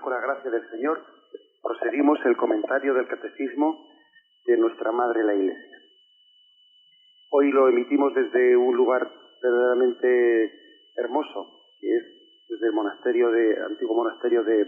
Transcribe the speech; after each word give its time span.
Con 0.00 0.12
la 0.12 0.20
gracia 0.20 0.50
del 0.50 0.68
Señor, 0.70 1.00
proseguimos 1.62 2.18
el 2.24 2.36
comentario 2.36 2.94
del 2.94 3.06
Catecismo 3.06 3.86
de 4.46 4.56
nuestra 4.56 4.92
Madre 4.92 5.24
la 5.24 5.34
Iglesia. 5.34 5.78
Hoy 7.30 7.50
lo 7.50 7.68
emitimos 7.68 8.14
desde 8.14 8.56
un 8.56 8.76
lugar 8.76 9.10
verdaderamente 9.42 10.52
hermoso, 10.96 11.46
que 11.80 11.94
es 11.94 12.04
desde 12.48 12.66
el 12.66 12.72
monasterio 12.72 13.30
de, 13.30 13.62
antiguo 13.62 13.96
monasterio 13.96 14.42
de, 14.42 14.66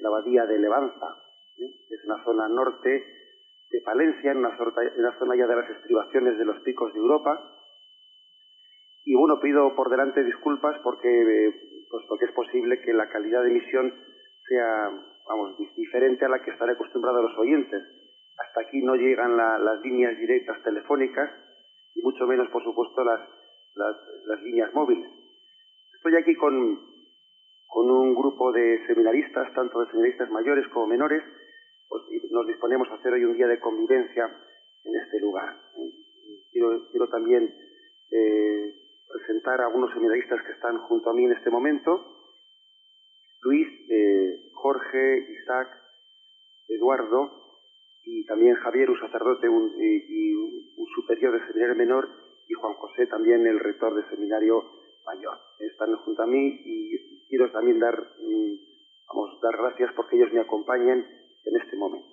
la 0.00 0.08
abadía 0.08 0.46
de 0.46 0.58
Levanza, 0.58 1.16
es 1.56 2.04
una 2.04 2.24
zona 2.24 2.48
norte 2.48 3.04
de 3.70 3.80
Palencia, 3.82 4.32
en 4.32 4.38
una, 4.38 4.56
zona, 4.56 5.36
ya 5.36 5.46
de 5.46 5.56
las 5.56 5.70
estribaciones 5.70 6.38
de 6.38 6.44
los 6.44 6.60
picos 6.60 6.92
de 6.92 6.98
Europa. 6.98 7.40
Y 9.04 9.14
bueno, 9.14 9.40
pido 9.40 9.74
por 9.74 9.90
delante 9.90 10.22
disculpas 10.22 10.78
porque 10.82 11.08
eh, 11.08 11.72
pues 11.92 12.04
porque 12.08 12.24
es 12.24 12.32
posible 12.32 12.80
que 12.80 12.94
la 12.94 13.08
calidad 13.10 13.42
de 13.42 13.50
emisión 13.50 13.92
sea, 14.48 14.90
vamos, 15.28 15.58
diferente 15.76 16.24
a 16.24 16.28
la 16.28 16.42
que 16.42 16.50
están 16.50 16.70
acostumbrados 16.70 17.22
los 17.22 17.38
oyentes. 17.38 17.82
Hasta 18.38 18.62
aquí 18.62 18.82
no 18.82 18.94
llegan 18.94 19.36
las 19.36 19.80
líneas 19.82 20.18
directas 20.18 20.62
telefónicas 20.62 21.30
y 21.94 22.02
mucho 22.02 22.26
menos, 22.26 22.48
por 22.48 22.64
supuesto, 22.64 23.04
las, 23.04 23.20
las, 23.74 24.42
líneas 24.42 24.72
móviles. 24.72 25.06
Estoy 25.96 26.16
aquí 26.16 26.34
con, 26.34 26.80
con 27.68 27.90
un 27.90 28.14
grupo 28.14 28.50
de 28.52 28.86
seminaristas, 28.86 29.52
tanto 29.54 29.80
de 29.80 29.90
seminaristas 29.90 30.30
mayores 30.30 30.66
como 30.68 30.86
menores, 30.86 31.22
pues, 31.88 32.02
nos 32.30 32.46
disponemos 32.46 32.88
a 32.88 32.94
hacer 32.94 33.12
hoy 33.12 33.24
un 33.24 33.36
día 33.36 33.46
de 33.46 33.60
convivencia 33.60 34.30
en 34.84 34.96
este 34.96 35.20
lugar. 35.20 35.56
Quiero, 36.50 36.88
quiero 36.90 37.08
también 37.08 37.54
eh, 38.10 38.81
presentar 39.12 39.60
a 39.60 39.66
algunos 39.66 39.92
seminaristas 39.92 40.42
que 40.42 40.52
están 40.52 40.78
junto 40.78 41.10
a 41.10 41.14
mí 41.14 41.24
en 41.24 41.32
este 41.32 41.50
momento. 41.50 42.04
Luis, 43.42 43.68
eh, 43.90 44.50
Jorge, 44.54 45.26
Isaac, 45.42 45.68
Eduardo 46.68 47.30
y 48.04 48.24
también 48.26 48.54
Javier, 48.56 48.90
un 48.90 49.00
sacerdote 49.00 49.46
y, 49.46 50.34
un, 50.34 50.62
superior 50.94 51.32
de 51.32 51.46
seminario 51.46 51.74
menor 51.74 52.08
y 52.48 52.52
Juan 52.52 52.74
José 52.74 53.06
también 53.06 53.46
el 53.46 53.58
rector 53.58 53.94
de 53.94 54.08
seminario 54.10 54.62
mayor. 55.06 55.38
Están 55.58 55.96
junto 55.96 56.22
a 56.22 56.26
mí 56.26 56.60
y 56.64 57.26
quiero 57.28 57.50
también 57.50 57.78
dar, 57.78 57.98
mm, 57.98 58.52
vamos, 59.08 59.40
dar 59.40 59.56
gracias 59.56 59.92
porque 59.94 60.16
ellos 60.16 60.32
me 60.32 60.40
acompañen 60.40 61.06
en 61.44 61.60
este 61.60 61.76
momento. 61.76 62.08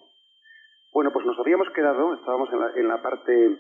Bueno, 0.94 1.12
pues 1.12 1.26
nos 1.26 1.38
habíamos 1.40 1.70
quedado, 1.72 2.14
estábamos 2.14 2.50
en 2.54 2.60
la, 2.60 2.72
en 2.76 2.88
la 2.88 3.02
parte 3.02 3.58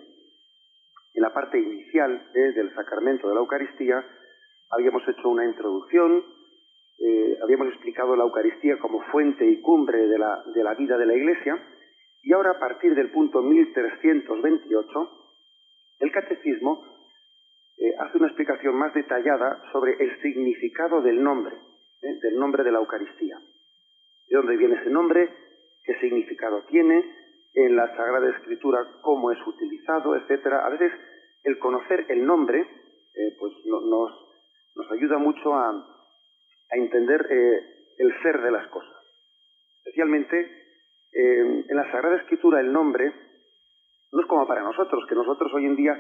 en 1.20 1.24
la 1.24 1.34
parte 1.34 1.60
inicial 1.60 2.32
eh, 2.34 2.40
del 2.54 2.74
sacramento 2.74 3.28
de 3.28 3.34
la 3.34 3.42
Eucaristía 3.42 4.02
habíamos 4.72 5.06
hecho 5.06 5.28
una 5.28 5.44
introducción, 5.44 6.24
eh, 6.98 7.38
habíamos 7.44 7.68
explicado 7.68 8.16
la 8.16 8.24
Eucaristía 8.24 8.78
como 8.80 9.02
fuente 9.12 9.46
y 9.46 9.60
cumbre 9.60 10.08
de 10.08 10.18
la, 10.18 10.42
de 10.56 10.64
la 10.64 10.76
vida 10.76 10.98
de 10.98 11.06
la 11.06 11.14
Iglesia, 11.14 11.62
y 12.24 12.32
ahora 12.32 12.52
a 12.52 12.60
partir 12.60 12.96
del 12.96 13.12
punto 13.12 13.42
1328, 13.42 15.12
el 16.00 16.12
Catecismo 16.14 16.86
eh, 17.78 17.94
hace 18.00 18.18
una 18.18 18.28
explicación 18.28 18.78
más 18.78 18.94
detallada 18.94 19.62
sobre 19.74 20.02
el 20.02 20.22
significado 20.22 21.02
del 21.02 21.22
nombre, 21.22 21.58
del 22.02 22.40
nombre 22.40 22.64
de 22.64 22.72
la 22.72 22.80
Eucaristía. 22.80 23.38
¿De 24.30 24.38
dónde 24.38 24.56
viene 24.56 24.76
ese 24.76 24.90
nombre? 24.90 25.30
¿Qué 25.84 26.00
significado 26.00 26.64
tiene? 26.70 27.04
en 27.54 27.76
la 27.76 27.88
Sagrada 27.96 28.30
Escritura 28.38 28.80
cómo 29.02 29.32
es 29.32 29.40
utilizado, 29.46 30.16
etcétera. 30.16 30.66
A 30.66 30.70
veces 30.70 30.92
el 31.44 31.60
conocer 31.60 32.06
el 32.10 32.26
nombre 32.26 32.60
eh, 32.62 33.36
pues 33.40 33.54
nos, 33.66 33.84
nos 34.76 34.92
ayuda 34.92 35.18
mucho 35.18 35.54
a, 35.54 35.70
a 35.70 36.78
entender 36.78 37.26
eh, 37.30 37.60
el 37.98 38.22
ser 38.22 38.42
de 38.42 38.52
las 38.52 38.68
cosas. 38.68 38.96
Especialmente 39.80 40.40
eh, 41.12 41.66
en 41.68 41.76
la 41.76 41.92
Sagrada 41.92 42.18
Escritura 42.18 42.60
el 42.60 42.72
nombre 42.72 43.12
no 44.12 44.22
es 44.22 44.28
como 44.28 44.48
para 44.48 44.64
nosotros, 44.64 45.06
que 45.08 45.16
nosotros 45.16 45.52
hoy 45.54 45.66
en 45.66 45.76
día 45.76 45.94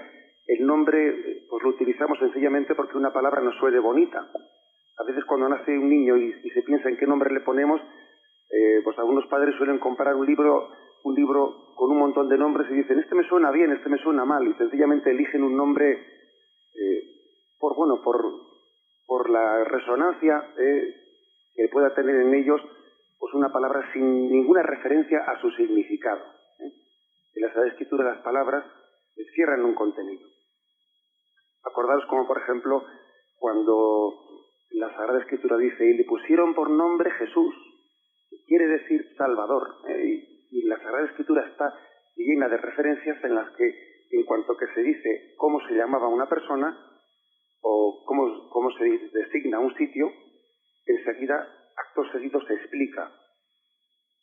el 0.47 0.65
nombre 0.65 1.45
pues 1.49 1.63
lo 1.63 1.69
utilizamos 1.69 2.17
sencillamente 2.19 2.73
porque 2.75 2.97
una 2.97 3.13
palabra 3.13 3.41
nos 3.41 3.55
suene 3.57 3.79
bonita. 3.79 4.19
A 4.19 5.03
veces 5.03 5.23
cuando 5.25 5.47
nace 5.47 5.71
un 5.71 5.89
niño 5.89 6.17
y, 6.17 6.49
se 6.49 6.63
piensa 6.63 6.89
en 6.89 6.97
qué 6.97 7.05
nombre 7.05 7.33
le 7.33 7.41
ponemos, 7.41 7.79
pues 8.83 8.97
algunos 8.97 9.27
padres 9.27 9.55
suelen 9.57 9.77
comparar 9.77 10.15
un 10.15 10.25
libro 10.25 10.71
un 11.03 11.15
libro 11.15 11.73
con 11.75 11.91
un 11.91 11.99
montón 11.99 12.27
de 12.29 12.37
nombres 12.37 12.69
y 12.69 12.75
dicen, 12.75 12.99
este 12.99 13.15
me 13.15 13.27
suena 13.27 13.51
bien, 13.51 13.71
este 13.71 13.89
me 13.89 13.97
suena 13.99 14.25
mal, 14.25 14.45
y 14.47 14.53
sencillamente 14.55 15.11
eligen 15.11 15.43
un 15.43 15.55
nombre 15.55 15.91
eh, 15.91 17.03
por, 17.59 17.75
bueno, 17.75 18.01
por, 18.03 18.21
por 19.07 19.29
la 19.29 19.63
resonancia 19.63 20.53
eh, 20.57 20.95
que 21.55 21.69
pueda 21.69 21.93
tener 21.95 22.15
en 22.15 22.33
ellos 22.33 22.61
pues 23.19 23.33
una 23.33 23.51
palabra 23.51 23.91
sin 23.93 24.29
ninguna 24.29 24.63
referencia 24.63 25.19
a 25.19 25.39
su 25.41 25.51
significado. 25.51 26.21
¿eh? 26.59 26.71
En 27.35 27.41
la 27.41 27.67
Escritura 27.67 28.13
las 28.13 28.21
palabras 28.23 28.65
cierran 29.33 29.63
un 29.63 29.75
contenido. 29.75 30.27
Acordaros 31.63 32.05
como, 32.05 32.27
por 32.27 32.37
ejemplo, 32.37 32.83
cuando 33.37 34.13
la 34.71 34.89
Sagrada 34.95 35.19
Escritura 35.19 35.57
dice, 35.57 35.85
y 35.85 35.97
le 35.97 36.03
pusieron 36.05 36.53
por 36.53 36.69
nombre 36.69 37.11
Jesús, 37.11 37.55
que 38.29 38.37
quiere 38.47 38.67
decir 38.67 39.05
Salvador. 39.17 39.75
Y 40.51 40.63
la 40.63 40.77
Sagrada 40.77 41.07
Escritura 41.07 41.47
está 41.47 41.73
llena 42.15 42.49
de 42.49 42.57
referencias 42.57 43.23
en 43.23 43.35
las 43.35 43.49
que, 43.55 43.65
en 44.11 44.23
cuanto 44.25 44.57
que 44.57 44.67
se 44.73 44.81
dice 44.81 45.33
cómo 45.37 45.59
se 45.67 45.75
llamaba 45.75 46.07
una 46.07 46.27
persona 46.27 46.77
o 47.61 48.03
cómo, 48.05 48.49
cómo 48.49 48.71
se 48.71 48.85
designa 49.13 49.59
un 49.59 49.75
sitio, 49.75 50.11
enseguida, 50.85 51.47
acto 51.75 52.11
seguido, 52.11 52.41
se 52.45 52.53
explica 52.53 53.11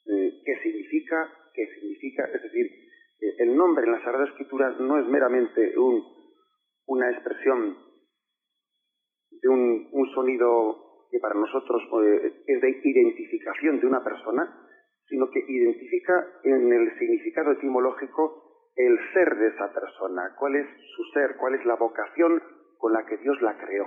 eh, 0.06 0.42
qué 0.44 0.56
significa, 0.62 1.32
qué 1.54 1.66
significa, 1.74 2.24
es 2.34 2.42
decir, 2.42 2.66
eh, 3.20 3.34
el 3.38 3.56
nombre 3.56 3.84
en 3.84 3.92
la 3.92 4.02
Sagrada 4.02 4.26
Escritura 4.26 4.70
no 4.78 4.98
es 4.98 5.06
meramente 5.06 5.78
un, 5.78 6.02
una 6.86 7.10
expresión 7.10 7.76
de 9.30 9.48
un, 9.48 9.88
un, 9.92 10.14
sonido 10.14 11.08
que 11.10 11.18
para 11.18 11.34
nosotros 11.34 11.82
eh, 12.04 12.42
es 12.46 12.60
de 12.60 12.80
identificación 12.84 13.80
de 13.80 13.86
una 13.86 14.02
persona, 14.02 14.66
sino 15.08 15.30
que 15.30 15.44
identifica 15.46 16.26
en 16.42 16.72
el 16.72 16.98
significado 16.98 17.52
etimológico 17.52 18.42
el 18.74 18.98
ser 19.12 19.36
de 19.36 19.48
esa 19.48 19.72
persona, 19.72 20.34
cuál 20.38 20.56
es 20.56 20.66
su 20.94 21.04
ser, 21.14 21.36
cuál 21.36 21.54
es 21.54 21.64
la 21.64 21.76
vocación 21.76 22.42
con 22.78 22.92
la 22.92 23.06
que 23.06 23.16
Dios 23.18 23.40
la 23.40 23.56
creó. 23.56 23.86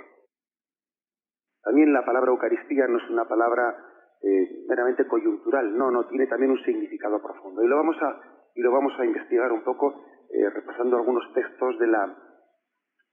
También 1.61 1.91
la 1.93 2.05
palabra 2.05 2.31
Eucaristía 2.31 2.87
no 2.87 2.97
es 2.97 3.09
una 3.09 3.27
palabra 3.27 3.75
eh, 4.21 4.65
meramente 4.67 5.05
coyuntural, 5.07 5.77
no, 5.77 5.91
no, 5.91 6.07
tiene 6.07 6.25
también 6.27 6.51
un 6.51 6.63
significado 6.63 7.21
profundo. 7.21 7.61
Y 7.63 7.67
lo 7.67 7.75
vamos 7.75 7.97
a, 8.01 8.21
y 8.55 8.61
lo 8.61 8.71
vamos 8.71 8.97
a 8.99 9.05
investigar 9.05 9.51
un 9.51 9.63
poco 9.63 10.05
eh, 10.31 10.49
repasando 10.49 10.97
algunos 10.97 11.31
textos 11.33 11.77
de 11.79 11.87
la, 11.87 12.15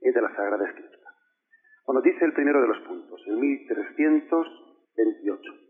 eh, 0.01 0.13
de 0.13 0.23
la 0.23 0.35
Sagrada 0.35 0.69
Escritura. 0.69 1.11
Bueno, 1.85 2.01
dice 2.01 2.25
el 2.25 2.33
primero 2.33 2.63
de 2.63 2.69
los 2.69 2.79
puntos, 2.87 3.21
el 3.27 3.37
1328. 3.37 5.66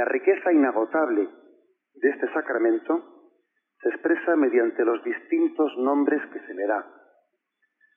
La 0.00 0.06
riqueza 0.06 0.50
inagotable 0.50 1.28
de 1.92 2.08
este 2.08 2.32
sacramento 2.32 3.36
se 3.82 3.90
expresa 3.90 4.34
mediante 4.34 4.82
los 4.82 5.04
distintos 5.04 5.76
nombres 5.76 6.22
que 6.32 6.40
se 6.40 6.54
le 6.54 6.66
da. 6.66 6.90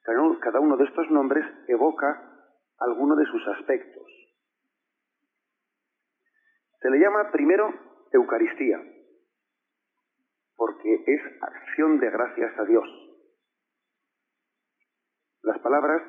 Cada 0.04 0.60
uno 0.60 0.76
de 0.76 0.84
estos 0.84 1.10
nombres 1.12 1.46
evoca 1.70 2.46
alguno 2.80 3.16
de 3.16 3.26
sus 3.28 3.48
aspectos. 3.48 4.06
Se 6.82 6.90
le 6.90 7.00
llama 7.00 7.32
primero 7.32 7.74
Eucaristía, 8.12 8.82
porque 10.58 11.06
es 11.08 11.22
acción 11.42 12.02
de 12.02 12.10
gracias 12.10 12.60
a 12.60 12.66
Dios. 12.66 12.90
Las 15.42 15.58
palabras 15.60 16.02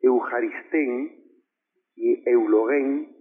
Eucharistein 0.00 1.30
y 1.94 2.28
Eulogein 2.28 3.15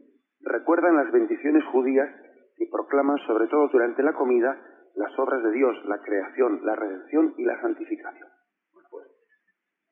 recuerdan 0.46 0.96
las 0.96 1.12
bendiciones 1.12 1.64
judías 1.66 2.10
que 2.56 2.68
proclaman 2.72 3.18
sobre 3.28 3.48
todo 3.48 3.68
durante 3.70 4.04
la 4.04 4.14
comida 4.14 4.58
las 4.96 5.18
obras 5.20 5.44
de 5.44 5.52
Dios, 5.52 5.76
la 5.86 6.00
creación, 6.02 6.62
la 6.64 6.76
redención 6.76 7.34
y 7.38 7.44
la 7.44 7.60
santificación. 7.62 8.30
Pues, 8.90 9.08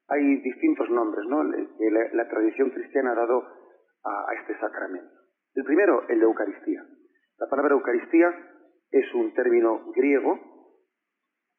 hay 0.08 0.38
distintos 0.38 0.90
nombres 0.90 1.26
¿no? 1.28 1.42
que 1.78 1.92
la, 2.14 2.30
tradición 2.30 2.70
cristiana 2.70 3.12
ha 3.12 3.16
dado 3.16 3.44
a, 4.06 4.34
este 4.40 4.58
sacramento. 4.60 5.14
El 5.56 5.66
primero, 5.66 6.08
el 6.08 6.20
de 6.20 6.26
Eucaristía. 6.26 6.86
La 7.38 7.50
palabra 7.50 7.74
Eucaristía 7.74 8.34
es 8.92 9.14
un 9.14 9.34
término 9.34 9.92
griego 9.94 10.40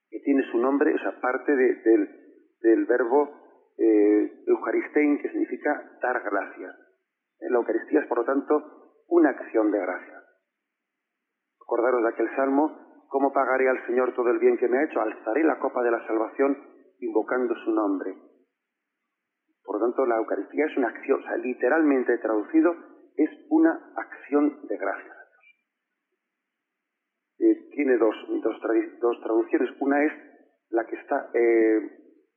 que 0.08 0.20
tiene 0.20 0.42
su 0.50 0.58
nombre, 0.58 0.94
o 0.94 0.98
sea, 0.98 1.20
parte 1.20 1.54
del, 1.54 2.86
verbo 2.86 3.30
eh, 3.76 4.44
que 4.46 5.28
significa 5.28 5.98
dar 6.00 6.22
gracias. 6.22 6.74
La 7.40 7.58
Eucaristía 7.58 8.00
es, 8.00 8.06
por 8.06 8.18
lo 8.18 8.24
tanto, 8.24 8.73
una 9.14 9.30
acción 9.30 9.70
de 9.70 9.78
gracias. 9.78 10.24
Acordaros 11.62 12.02
de 12.02 12.08
aquel 12.08 12.34
salmo, 12.34 13.06
¿cómo 13.08 13.32
pagaré 13.32 13.68
al 13.68 13.86
Señor 13.86 14.12
todo 14.14 14.28
el 14.30 14.40
bien 14.40 14.58
que 14.58 14.66
me 14.66 14.78
ha 14.78 14.84
hecho? 14.84 15.00
Alzaré 15.00 15.44
la 15.44 15.60
copa 15.60 15.84
de 15.84 15.92
la 15.92 16.04
salvación 16.04 16.58
invocando 16.98 17.54
su 17.64 17.70
nombre. 17.70 18.12
Por 19.64 19.78
lo 19.78 19.86
tanto, 19.86 20.04
la 20.04 20.16
Eucaristía 20.16 20.66
es 20.66 20.76
una 20.76 20.88
acción, 20.88 21.20
o 21.20 21.22
sea, 21.22 21.36
literalmente 21.36 22.18
traducido, 22.18 22.74
es 23.16 23.30
una 23.50 23.92
acción 23.96 24.66
de 24.66 24.76
gracias. 24.76 25.16
Eh, 27.38 27.68
tiene 27.70 27.96
dos, 27.96 28.16
dos, 28.42 29.20
traducciones. 29.22 29.70
Una 29.78 30.04
es 30.04 30.12
la 30.70 30.84
que 30.86 30.96
está, 30.96 31.30
eh, 31.34 31.80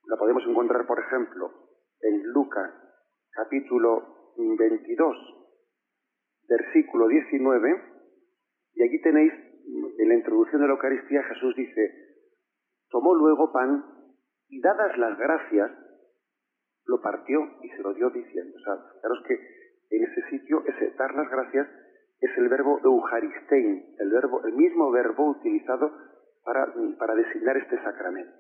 la 0.06 0.18
podemos 0.18 0.44
encontrar, 0.45 0.85
por 0.85 1.00
ejemplo, 1.00 1.51
en 2.01 2.21
Lucas 2.33 2.71
capítulo 3.31 4.33
22, 4.38 5.37
versículo 6.47 7.07
19, 7.07 7.81
y 8.75 8.83
aquí 8.83 9.01
tenéis, 9.01 9.33
en 9.97 10.09
la 10.09 10.15
introducción 10.15 10.61
de 10.61 10.67
la 10.67 10.73
Eucaristía, 10.73 11.23
Jesús 11.23 11.55
dice, 11.55 12.07
tomó 12.89 13.15
luego 13.15 13.51
pan 13.51 13.83
y 14.49 14.61
dadas 14.61 14.97
las 14.97 15.17
gracias, 15.17 15.71
lo 16.85 17.01
partió 17.01 17.39
y 17.61 17.69
se 17.69 17.81
lo 17.81 17.94
dio 17.94 18.09
diciendo. 18.09 18.55
O 18.55 18.59
sea, 18.61 18.75
fijaros 18.94 19.23
que 19.27 19.33
en 19.89 20.03
ese 20.03 20.29
sitio, 20.29 20.63
ese 20.65 20.91
dar 20.97 21.13
las 21.15 21.29
gracias, 21.29 21.67
es 22.19 22.38
el 22.38 22.49
verbo 22.49 22.79
eucharistein, 22.83 23.95
el, 23.99 24.09
verbo, 24.09 24.45
el 24.45 24.53
mismo 24.53 24.91
verbo 24.91 25.31
utilizado 25.31 25.91
para, 26.44 26.73
para 26.97 27.15
designar 27.15 27.57
este 27.57 27.81
sacramento. 27.83 28.33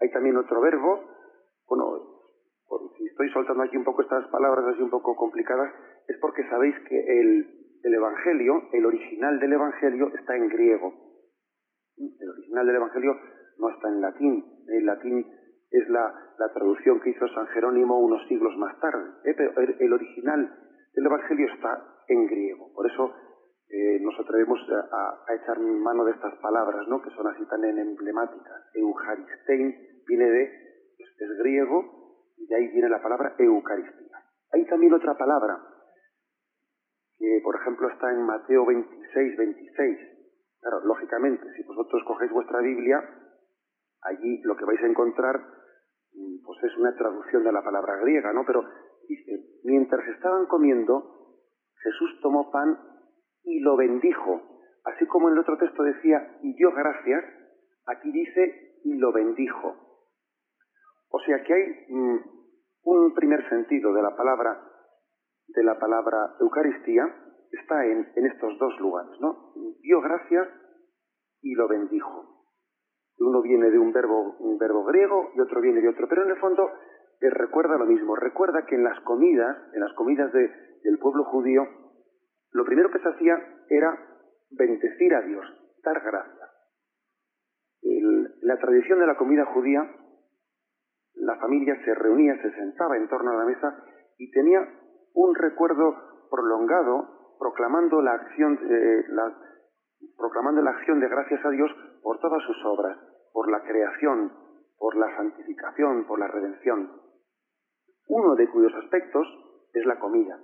Hay 0.00 0.10
también 0.10 0.36
otro 0.36 0.60
verbo, 0.60 1.04
bueno, 1.68 2.09
soltando 3.28 3.62
aquí 3.62 3.76
un 3.76 3.84
poco 3.84 4.02
estas 4.02 4.26
palabras 4.28 4.64
así 4.66 4.82
un 4.82 4.90
poco 4.90 5.14
complicadas, 5.14 5.70
es 6.08 6.16
porque 6.18 6.48
sabéis 6.48 6.74
que 6.88 7.20
el, 7.20 7.56
Evangelio, 7.82 8.68
el 8.72 8.86
original 8.86 9.38
del 9.38 9.52
Evangelio 9.52 10.10
está 10.14 10.36
en 10.36 10.48
griego. 10.48 10.92
El 11.96 12.30
original 12.30 12.66
del 12.66 12.76
Evangelio 12.76 13.16
no 13.58 13.68
está 13.70 13.88
en 13.88 14.00
latín. 14.00 14.44
El 14.68 14.86
latín 14.86 15.26
es 15.70 15.88
la, 15.88 16.14
traducción 16.54 17.00
que 17.00 17.10
hizo 17.10 17.28
San 17.28 17.46
Jerónimo 17.48 17.98
unos 17.98 18.26
siglos 18.28 18.56
más 18.56 18.78
tarde. 18.80 19.10
¿eh? 19.24 19.34
Pero 19.36 19.52
el 19.58 19.92
original 19.92 20.54
del 20.94 21.06
Evangelio 21.06 21.52
está 21.52 21.84
en 22.08 22.26
griego. 22.26 22.72
Por 22.74 22.90
eso 22.90 23.14
eh, 23.72 24.00
nos 24.00 24.18
atrevemos 24.18 24.58
a, 24.92 25.32
echar 25.32 25.60
mano 25.60 26.04
de 26.04 26.10
estas 26.10 26.34
palabras, 26.38 26.88
¿no? 26.88 27.00
que 27.00 27.10
son 27.10 27.26
así 27.28 27.44
tan 27.46 27.64
emblemáticas. 27.64 28.68
Eucharistein 28.74 29.74
viene 30.08 30.24
de, 30.28 30.42
es, 30.98 31.38
griego, 31.38 31.99
y 32.40 32.46
de 32.46 32.56
ahí 32.56 32.68
viene 32.68 32.88
la 32.88 33.02
palabra 33.02 33.34
Eucaristía. 33.38 34.16
Hay 34.52 34.66
también 34.66 34.94
otra 34.94 35.16
palabra, 35.16 35.60
que 37.18 37.40
por 37.44 37.54
ejemplo 37.56 37.88
está 37.90 38.10
en 38.10 38.24
Mateo 38.24 38.64
26, 38.66 39.36
26. 39.36 39.98
Claro, 40.60 40.80
lógicamente, 40.84 41.44
si 41.54 41.62
vosotros 41.64 42.02
cogéis 42.06 42.32
vuestra 42.32 42.60
Biblia, 42.60 42.98
allí 44.02 44.40
lo 44.42 44.56
que 44.56 44.64
vais 44.64 44.82
a 44.82 44.86
encontrar 44.86 45.38
mm, 46.14 46.44
pues 46.44 46.64
es 46.64 46.76
una 46.78 46.96
traducción 46.96 47.44
de 47.44 47.52
la 47.52 47.62
palabra 47.62 47.96
griega, 47.98 48.32
¿no? 48.32 48.44
Pero 48.46 48.64
dice, 49.06 49.60
mientras 49.64 50.06
estaban 50.08 50.46
comiendo, 50.46 51.36
Jesús 51.82 52.20
tomó 52.22 52.50
pan 52.50 52.78
y 53.44 53.60
lo 53.60 53.76
bendijo. 53.76 54.40
Así 54.84 55.06
como 55.06 55.28
en 55.28 55.34
el 55.34 55.40
otro 55.40 55.58
texto 55.58 55.82
decía 55.82 56.38
y 56.42 56.54
dio 56.54 56.72
gracias, 56.72 57.22
aquí 57.86 58.10
dice 58.10 58.80
y 58.84 58.96
lo 58.96 59.12
bendijo. 59.12 59.89
O 61.10 61.20
sea 61.20 61.42
que 61.42 61.54
hay 61.54 61.86
mm, 61.88 62.18
un 62.84 63.14
primer 63.14 63.48
sentido 63.48 63.92
de 63.92 64.02
la 64.02 64.16
palabra 64.16 64.70
de 65.54 65.64
la 65.64 65.78
palabra 65.78 66.36
Eucaristía 66.40 67.04
está 67.50 67.84
en, 67.84 68.06
estos 68.14 68.58
dos 68.58 68.78
lugares, 68.78 69.20
¿no? 69.20 69.52
Dio 69.82 70.00
gracias 70.00 70.48
y 71.42 71.54
lo 71.54 71.66
bendijo. 71.68 72.44
Uno 73.18 73.42
viene 73.42 73.70
de 73.70 73.78
un 73.78 73.92
verbo, 73.92 74.36
un 74.38 74.58
verbo 74.58 74.84
griego 74.84 75.30
y 75.34 75.40
otro 75.40 75.60
viene 75.60 75.80
de 75.80 75.88
otro, 75.88 76.06
pero 76.08 76.22
en 76.22 76.30
el 76.30 76.38
fondo 76.38 76.70
eh, 77.20 77.30
recuerda 77.30 77.76
lo 77.76 77.86
mismo. 77.86 78.14
Recuerda 78.16 78.64
que 78.66 78.76
en 78.76 78.84
las 78.84 78.98
comidas, 79.00 79.56
en 79.74 79.80
las 79.80 79.92
comidas 79.94 80.32
de, 80.32 80.48
del 80.84 80.98
pueblo 80.98 81.24
judío, 81.24 81.66
lo 82.52 82.64
primero 82.64 82.90
que 82.90 83.00
se 83.00 83.08
hacía 83.08 83.36
era 83.68 83.98
bendecir 84.50 85.14
a 85.14 85.22
Dios, 85.22 85.44
dar 85.84 86.00
gracias. 86.00 86.50
la 88.42 88.58
tradición 88.58 88.98
de 89.00 89.06
la 89.06 89.16
comida 89.16 89.44
judía, 89.46 89.82
la 91.20 91.36
familia 91.36 91.76
se 91.84 91.94
reunía, 91.94 92.40
se 92.40 92.50
sentaba 92.52 92.96
en 92.96 93.08
torno 93.08 93.30
a 93.30 93.36
la 93.36 93.44
mesa 93.44 93.84
y 94.18 94.30
tenía 94.30 94.60
un 95.14 95.34
recuerdo 95.34 95.94
prolongado 96.30 97.36
proclamando 97.38 98.00
la 98.02 98.12
acción, 98.12 98.58
eh, 98.70 99.04
proclamando 100.16 100.62
la 100.62 100.70
acción 100.70 101.00
de 101.00 101.08
gracias 101.08 101.44
a 101.44 101.50
Dios 101.50 101.70
por 102.02 102.18
todas 102.20 102.42
sus 102.42 102.56
obras, 102.64 102.98
por 103.32 103.50
la 103.50 103.62
creación, 103.62 104.32
por 104.78 104.96
la 104.96 105.14
santificación, 105.16 106.06
por 106.06 106.18
la 106.18 106.28
redención. 106.28 106.90
Uno 108.08 108.34
de 108.34 108.48
cuyos 108.48 108.74
aspectos 108.82 109.26
es 109.72 109.86
la 109.86 109.98
comida. 109.98 110.38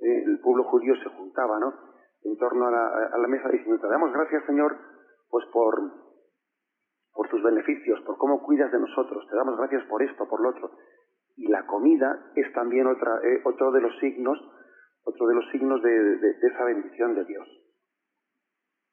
Eh, 0.00 0.22
el 0.26 0.40
pueblo 0.40 0.64
judío 0.64 0.94
se 0.96 1.08
juntaba, 1.10 1.58
¿no? 1.58 1.74
En 2.24 2.36
torno 2.36 2.66
a 2.66 2.70
la, 2.70 3.28
mesa 3.28 3.48
diciendo, 3.48 3.80
te 3.80 3.88
damos 3.88 4.12
gracias, 4.12 4.44
Señor, 4.46 4.76
pues 5.30 5.46
por, 5.52 6.07
por 7.12 7.28
tus 7.28 7.42
beneficios, 7.42 8.00
por 8.02 8.16
cómo 8.18 8.42
cuidas 8.42 8.70
de 8.70 8.78
nosotros, 8.78 9.26
te 9.28 9.36
damos 9.36 9.56
gracias 9.56 9.84
por 9.86 10.02
esto, 10.02 10.28
por 10.28 10.40
lo 10.40 10.50
otro. 10.50 10.70
Y 11.36 11.48
la 11.48 11.66
comida 11.66 12.32
es 12.34 12.52
también 12.52 12.86
otra, 12.86 13.20
eh, 13.22 13.40
otro 13.44 13.70
de 13.72 13.80
los 13.80 13.96
signos, 13.98 14.38
otro 15.04 15.26
de 15.26 15.34
los 15.34 15.50
signos 15.50 15.82
de, 15.82 16.30
esa 16.42 16.64
bendición 16.64 17.14
de 17.14 17.24
Dios. 17.24 17.48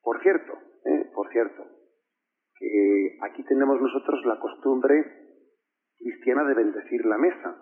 Por 0.02 0.22
cierto, 0.22 0.54
eh, 0.86 1.12
por 1.14 1.30
cierto, 1.32 1.64
que 2.58 3.18
aquí 3.24 3.44
tenemos 3.44 3.82
nosotros 3.82 4.24
la 4.26 4.40
costumbre 4.40 5.04
cristiana 5.98 6.44
de 6.44 6.54
bendecir 6.54 7.06
la 7.06 7.18
mesa. 7.18 7.62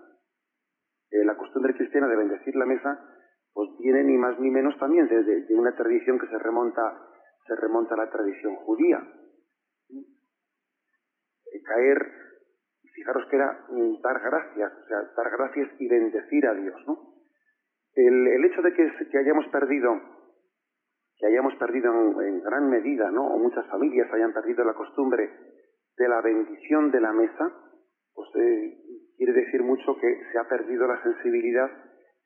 la 1.11 1.37
costumbre 1.37 1.73
cristiana 1.75 2.07
de 2.07 2.15
bendecir 2.15 2.55
la 2.55 2.65
mesa 2.65 2.99
pues 3.53 3.69
viene 3.79 4.03
ni 4.03 4.17
más 4.17 4.39
ni 4.39 4.49
menos 4.49 4.77
también 4.79 5.07
de, 5.07 5.55
una 5.55 5.75
tradición 5.75 6.17
que 6.19 6.27
se 6.27 6.39
remonta, 6.39 6.81
se 7.47 7.55
remonta 7.55 7.93
a 7.93 7.97
la 7.97 8.09
tradición 8.09 8.55
judía. 8.55 8.99
Caer, 11.63 12.11
fijaros 12.93 13.27
que 13.29 13.35
era 13.35 13.65
dar 14.01 14.21
gracias, 14.21 14.71
o 14.71 14.87
sea, 14.87 14.97
dar 15.15 15.31
gracias 15.31 15.69
y 15.79 15.87
bendecir 15.87 16.47
a 16.47 16.53
Dios, 16.53 16.75
¿no? 16.87 17.13
El, 17.95 18.45
hecho 18.45 18.61
de 18.61 18.73
que, 18.73 18.91
que, 19.11 19.17
hayamos 19.17 19.47
perdido, 19.47 20.01
que 21.17 21.27
hayamos 21.27 21.53
perdido 21.55 22.21
en, 22.21 22.41
gran 22.41 22.69
medida, 22.69 23.11
¿no? 23.11 23.27
O 23.27 23.37
muchas 23.37 23.67
familias 23.67 24.11
hayan 24.11 24.33
perdido 24.33 24.63
la 24.65 24.73
costumbre 24.73 25.29
de 25.97 26.07
la 26.07 26.21
bendición 26.21 26.91
de 26.91 27.01
la 27.01 27.13
mesa, 27.13 27.53
pues 28.15 28.29
eh, 28.35 28.77
quiere 29.17 29.33
decir 29.33 29.61
mucho 29.61 29.95
que 29.99 30.21
se 30.31 30.39
ha 30.39 30.47
perdido 30.47 30.87
la 30.87 31.01
sensibilidad 31.03 31.69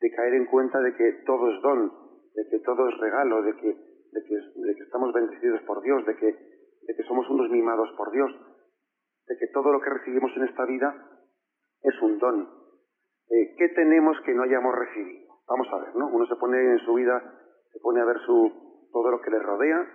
de 0.00 0.10
caer 0.10 0.34
en 0.34 0.46
cuenta 0.46 0.80
de 0.80 0.94
que 0.94 1.12
todo 1.26 1.54
es 1.54 1.60
don, 1.60 1.92
de 2.34 2.48
que 2.50 2.58
todo 2.60 2.88
es 2.88 2.98
regalo, 2.98 3.42
de 3.42 3.54
que, 3.56 3.68
de 3.68 4.74
que, 4.74 4.82
estamos 4.82 5.12
bendecidos 5.12 5.60
por 5.62 5.82
Dios, 5.82 6.06
de 6.06 6.16
que, 6.16 6.26
de 6.26 6.94
que 6.96 7.02
somos 7.02 7.28
unos 7.28 7.50
mimados 7.50 7.90
por 7.96 8.10
Dios, 8.10 8.30
de 9.28 9.36
que 9.36 9.46
todo 9.48 9.72
lo 9.72 9.80
que 9.80 9.90
recibimos 9.90 10.32
en 10.36 10.44
esta 10.44 10.64
vida 10.64 10.94
es 11.82 12.02
un 12.02 12.18
don. 12.18 12.48
Eh, 13.30 13.54
¿Qué 13.58 13.68
tenemos 13.70 14.16
que 14.24 14.34
no 14.34 14.42
hayamos 14.42 14.74
recibido? 14.74 15.28
Vamos 15.46 15.68
a 15.72 15.78
ver, 15.78 15.96
¿no? 15.96 16.08
Uno 16.08 16.26
se 16.26 16.36
pone 16.36 16.58
en 16.58 16.78
su 16.80 16.94
vida, 16.94 17.22
se 17.72 17.78
pone 17.80 18.00
a 18.00 18.04
ver 18.04 18.18
su, 18.24 18.88
todo 18.90 19.10
lo 19.10 19.20
que 19.20 19.30
le 19.30 19.38
rodea 19.38 19.86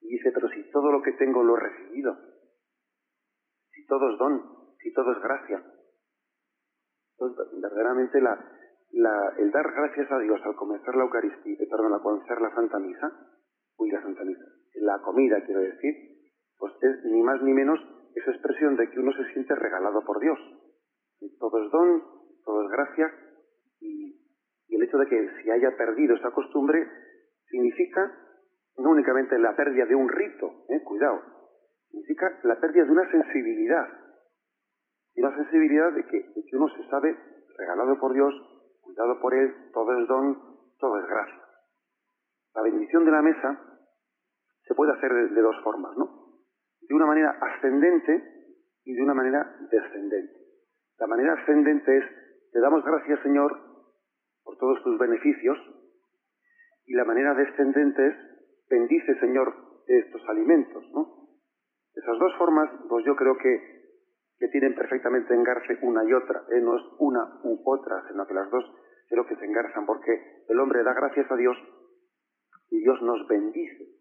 y 0.00 0.08
dice, 0.08 0.30
pero 0.32 0.48
si 0.48 0.70
todo 0.70 0.92
lo 0.92 1.02
que 1.02 1.12
tengo 1.12 1.42
lo 1.42 1.56
he 1.56 1.60
recibido, 1.60 2.16
si 3.72 3.86
todo 3.86 4.12
es 4.12 4.18
don, 4.18 4.42
si 4.78 4.92
todo 4.92 5.12
es 5.12 5.22
gracia. 5.22 5.62
Entonces, 7.18 7.60
verdaderamente 7.60 8.20
la, 8.20 8.38
el 9.38 9.50
dar 9.50 9.72
gracias 9.72 10.10
a 10.12 10.18
Dios 10.18 10.40
al 10.44 10.54
comenzar 10.54 10.94
la 10.94 11.04
Eucaristía, 11.04 11.54
eh, 11.58 11.66
perdón, 11.68 11.94
al 11.94 12.02
comenzar 12.02 12.40
la 12.40 12.54
Santa 12.54 12.78
Misa, 12.78 13.10
uy, 13.78 13.90
la 13.90 14.02
Santa 14.02 14.22
Misa, 14.24 14.44
la 14.74 15.00
comida 15.00 15.42
quiero 15.44 15.60
decir, 15.60 15.94
pues 16.58 16.72
es 16.82 17.04
ni 17.04 17.22
más 17.22 17.42
ni 17.42 17.52
menos 17.52 17.80
esa 18.16 18.30
expresión 18.30 18.76
de 18.76 18.90
que 18.90 18.98
uno 18.98 19.12
se 19.12 19.32
siente 19.32 19.54
regalado 19.54 20.02
por 20.04 20.18
Dios. 20.20 20.38
Todo 21.38 21.64
es 21.64 21.70
don, 21.70 22.02
todo 22.44 22.62
es 22.62 22.70
gracia, 22.70 23.12
y, 23.80 24.16
el 24.68 24.82
hecho 24.82 24.98
de 24.98 25.06
que 25.06 25.30
se 25.42 25.52
haya 25.52 25.76
perdido 25.76 26.16
esa 26.16 26.30
costumbre 26.30 26.86
significa 27.48 28.12
no 28.78 28.90
únicamente 28.90 29.38
la 29.38 29.54
pérdida 29.54 29.86
de 29.86 29.94
un 29.94 30.08
rito, 30.08 30.64
¿eh? 30.68 30.82
cuidado, 30.82 31.22
significa 31.90 32.38
la 32.42 32.60
pérdida 32.60 32.84
de 32.84 32.90
una 32.90 33.10
sensibilidad, 33.10 33.88
y 35.14 35.20
una 35.20 35.34
sensibilidad 35.34 35.92
de 35.92 36.04
que, 36.06 36.32
uno 36.52 36.68
se 36.68 36.88
sabe 36.88 37.16
regalado 37.56 37.98
por 37.98 38.12
Dios, 38.12 38.34
cuidado 38.82 39.20
por 39.20 39.34
Él, 39.34 39.70
todo 39.72 39.98
es 39.98 40.08
don, 40.08 40.58
todo 40.78 40.98
es 40.98 41.06
gracia. 41.06 41.42
La 42.54 42.62
bendición 42.62 43.04
de 43.04 43.10
la 43.10 43.22
mesa 43.22 43.60
se 44.66 44.74
puede 44.74 44.92
hacer 44.92 45.12
de 45.30 45.40
dos 45.42 45.56
formas, 45.62 45.96
¿no? 45.96 46.25
De 46.88 46.94
una 46.94 47.06
manera 47.06 47.30
ascendente 47.40 48.22
y 48.84 48.94
de 48.94 49.02
una 49.02 49.14
manera 49.14 49.56
descendente. 49.70 50.40
La 50.98 51.06
manera 51.06 51.34
ascendente 51.34 51.96
es, 51.96 52.04
te 52.52 52.60
damos 52.60 52.84
gracias 52.84 53.20
Señor 53.22 53.52
por 54.44 54.56
todos 54.58 54.82
tus 54.84 54.98
beneficios, 54.98 55.58
y 56.86 56.94
la 56.94 57.04
manera 57.04 57.34
descendente 57.34 58.06
es, 58.06 58.14
bendice 58.70 59.18
Señor 59.18 59.54
estos 59.86 60.22
alimentos, 60.28 60.84
¿no? 60.92 61.28
Esas 61.94 62.18
dos 62.18 62.32
formas, 62.38 62.70
pues 62.88 63.04
yo 63.04 63.16
creo 63.16 63.36
que, 63.38 63.60
que 64.38 64.48
tienen 64.48 64.74
perfectamente 64.74 65.34
engarce 65.34 65.78
una 65.82 66.04
y 66.04 66.12
otra, 66.12 66.42
¿eh? 66.50 66.60
no 66.60 66.76
es 66.76 66.82
una 66.98 67.40
u 67.42 67.60
otra, 67.64 68.04
sino 68.08 68.26
que 68.26 68.34
las 68.34 68.50
dos 68.50 68.64
creo 69.08 69.26
que 69.26 69.36
se 69.36 69.44
engarzan, 69.44 69.86
porque 69.86 70.44
el 70.48 70.60
hombre 70.60 70.82
da 70.82 70.92
gracias 70.92 71.30
a 71.30 71.36
Dios 71.36 71.56
y 72.70 72.78
Dios 72.78 73.00
nos 73.02 73.26
bendice. 73.26 73.95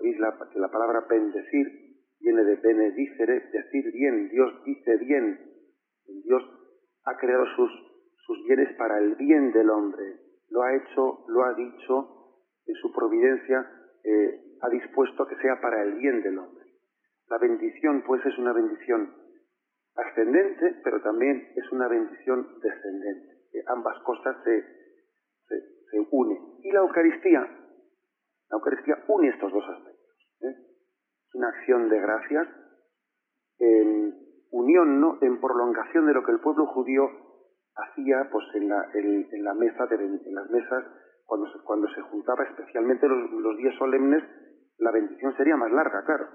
¿Veis 0.00 0.18
la, 0.18 0.36
que 0.52 0.58
la 0.58 0.70
palabra 0.70 1.06
bendecir 1.08 1.86
viene 2.20 2.44
de 2.44 2.56
benedicere, 2.56 3.48
decir 3.52 3.92
bien, 3.92 4.28
Dios 4.28 4.64
dice 4.64 4.96
bien, 4.96 5.38
Dios 6.24 6.42
ha 7.04 7.16
creado 7.16 7.46
sus, 7.56 7.70
bienes 8.46 8.76
para 8.76 8.98
el 8.98 9.14
bien 9.16 9.52
del 9.52 9.70
hombre, 9.70 10.20
lo 10.50 10.62
ha 10.62 10.74
hecho, 10.74 11.24
lo 11.28 11.44
ha 11.44 11.54
dicho, 11.54 12.42
en 12.66 12.74
su 12.76 12.92
providencia 12.92 13.66
eh, 14.04 14.40
ha 14.60 14.68
dispuesto 14.68 15.26
que 15.26 15.36
sea 15.36 15.60
para 15.60 15.82
el 15.82 15.94
bien 15.94 16.22
del 16.22 16.38
hombre. 16.38 16.64
La 17.28 17.38
bendición, 17.38 18.02
pues, 18.06 18.24
es 18.24 18.38
una 18.38 18.52
bendición 18.52 19.12
ascendente, 19.96 20.80
pero 20.84 21.00
también 21.02 21.48
es 21.56 21.72
una 21.72 21.88
bendición 21.88 22.46
descendente. 22.62 23.36
ambas 23.68 23.98
cosas 24.04 24.36
se, 24.44 24.62
se, 25.48 26.06
unen. 26.10 26.38
Y 26.62 26.70
la 26.72 26.80
Eucaristía, 26.80 27.48
la 28.50 28.56
Eucaristía 28.56 29.04
une 29.08 29.28
estos 29.28 29.52
dos 29.52 29.64
aspectos. 29.68 29.96
¿eh? 30.42 30.54
una 31.34 31.48
acción 31.48 31.88
de 31.88 32.00
gracias 32.00 32.48
en 33.58 34.14
unión, 34.50 35.00
¿no? 35.00 35.18
en 35.20 35.40
prolongación 35.40 36.06
de 36.06 36.14
lo 36.14 36.24
que 36.24 36.32
el 36.32 36.40
pueblo 36.40 36.66
judío 36.66 37.08
hacía 37.74 38.28
pues 38.30 38.44
en 38.54 38.68
la, 38.68 39.54
mesa 39.54 39.86
en 39.90 40.34
las 40.34 40.50
mesas 40.50 40.84
cuando 41.26 41.46
se, 41.52 41.58
cuando 41.64 41.88
se 41.88 42.00
juntaba 42.02 42.44
especialmente 42.44 43.06
los, 43.06 43.56
días 43.58 43.74
solemnes 43.78 44.22
la 44.78 44.90
bendición 44.92 45.36
sería 45.36 45.56
más 45.56 45.70
larga 45.72 46.04
claro 46.04 46.26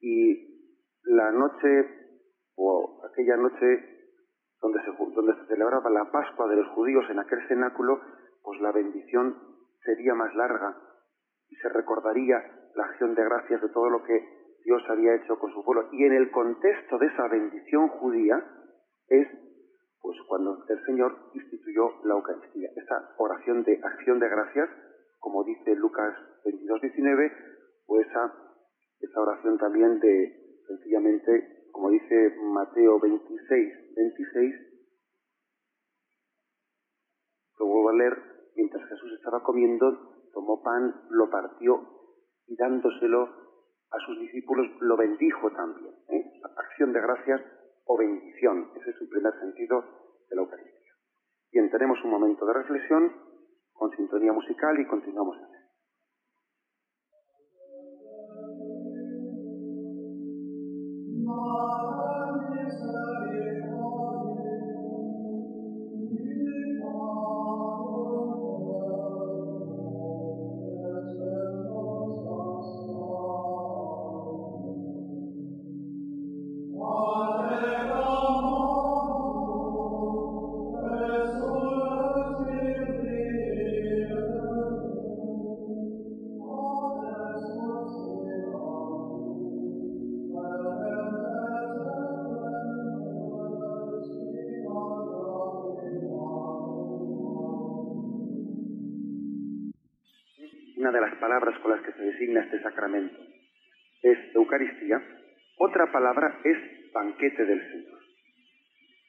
y 0.00 0.72
la 1.04 1.32
noche 1.32 1.86
o 2.56 3.02
aquella 3.12 3.36
noche 3.36 3.66
donde 4.60 4.80
se, 4.84 4.90
donde 5.14 5.34
se 5.34 5.46
celebraba 5.48 5.90
la 5.90 6.10
Pascua 6.10 6.48
de 6.48 6.56
los 6.56 6.68
judíos 6.68 7.04
en 7.10 7.18
aquel 7.18 7.46
cenáculo 7.48 8.00
pues 8.42 8.58
la 8.62 8.72
bendición 8.72 9.36
sería 9.84 10.14
más 10.14 10.34
larga 10.34 10.76
y 11.50 11.56
se 11.56 11.68
recordaría 11.68 12.42
la 12.74 12.84
acción 12.84 13.14
de 13.14 13.24
gracias 13.24 13.62
de 13.62 13.68
todo 13.68 13.90
lo 13.90 14.02
que 14.02 14.38
Dios 14.64 14.82
había 14.88 15.14
hecho 15.14 15.38
con 15.38 15.52
su 15.52 15.64
pueblo. 15.64 15.88
Y 15.92 16.04
en 16.04 16.12
el 16.12 16.30
contexto 16.30 16.98
de 16.98 17.06
esa 17.06 17.28
bendición 17.28 17.88
judía 17.88 18.44
es 19.08 19.28
pues 20.00 20.16
cuando 20.28 20.64
el 20.68 20.84
Señor 20.86 21.16
instituyó 21.34 21.90
la 22.04 22.14
Eucaristía, 22.14 22.70
esa 22.76 23.14
oración 23.18 23.62
de 23.64 23.80
acción 23.82 24.18
de 24.20 24.28
gracias, 24.28 24.68
como 25.18 25.44
dice 25.44 25.74
Lucas 25.74 26.14
22, 26.44 26.80
19, 26.80 27.32
o 27.86 28.00
esa, 28.00 28.32
esa 29.00 29.20
oración 29.20 29.58
también 29.58 29.98
de 29.98 30.60
sencillamente, 30.66 31.68
como 31.72 31.90
dice 31.90 32.34
Mateo 32.42 33.00
26, 33.00 33.94
26, 33.96 34.54
lo 37.58 37.66
vuelvo 37.66 37.88
a 37.90 37.94
leer, 37.94 38.22
mientras 38.54 38.88
Jesús 38.88 39.12
estaba 39.14 39.42
comiendo, 39.42 40.17
tomó 40.32 40.62
pan, 40.62 40.94
lo 41.10 41.30
partió 41.30 41.80
y 42.46 42.56
dándoselo 42.56 43.28
a 43.90 43.98
sus 44.06 44.18
discípulos 44.20 44.66
lo 44.80 44.96
bendijo 44.96 45.50
también. 45.52 45.94
¿eh? 46.08 46.40
Acción 46.56 46.92
de 46.92 47.00
gracias 47.00 47.40
o 47.86 47.96
bendición. 47.96 48.70
Ese 48.76 48.90
es 48.90 49.00
el 49.00 49.08
primer 49.08 49.32
sentido 49.40 49.84
de 50.28 50.36
la 50.36 50.42
Eucaristía. 50.42 50.92
Bien, 51.52 51.70
tenemos 51.70 51.98
un 52.04 52.10
momento 52.10 52.44
de 52.46 52.52
reflexión 52.52 53.12
con 53.72 53.90
sintonía 53.96 54.32
musical 54.32 54.78
y 54.78 54.86
continuamos 54.86 55.36
palabras 101.38 101.62
con 101.62 101.70
las 101.70 101.82
que 101.82 101.92
se 101.92 102.02
designa 102.02 102.40
este 102.40 102.60
sacramento 102.62 103.16
es 104.02 104.34
Eucaristía, 104.34 105.00
otra 105.58 105.90
palabra 105.92 106.40
es 106.42 106.92
banquete 106.92 107.44
del 107.44 107.60
Señor. 107.60 107.98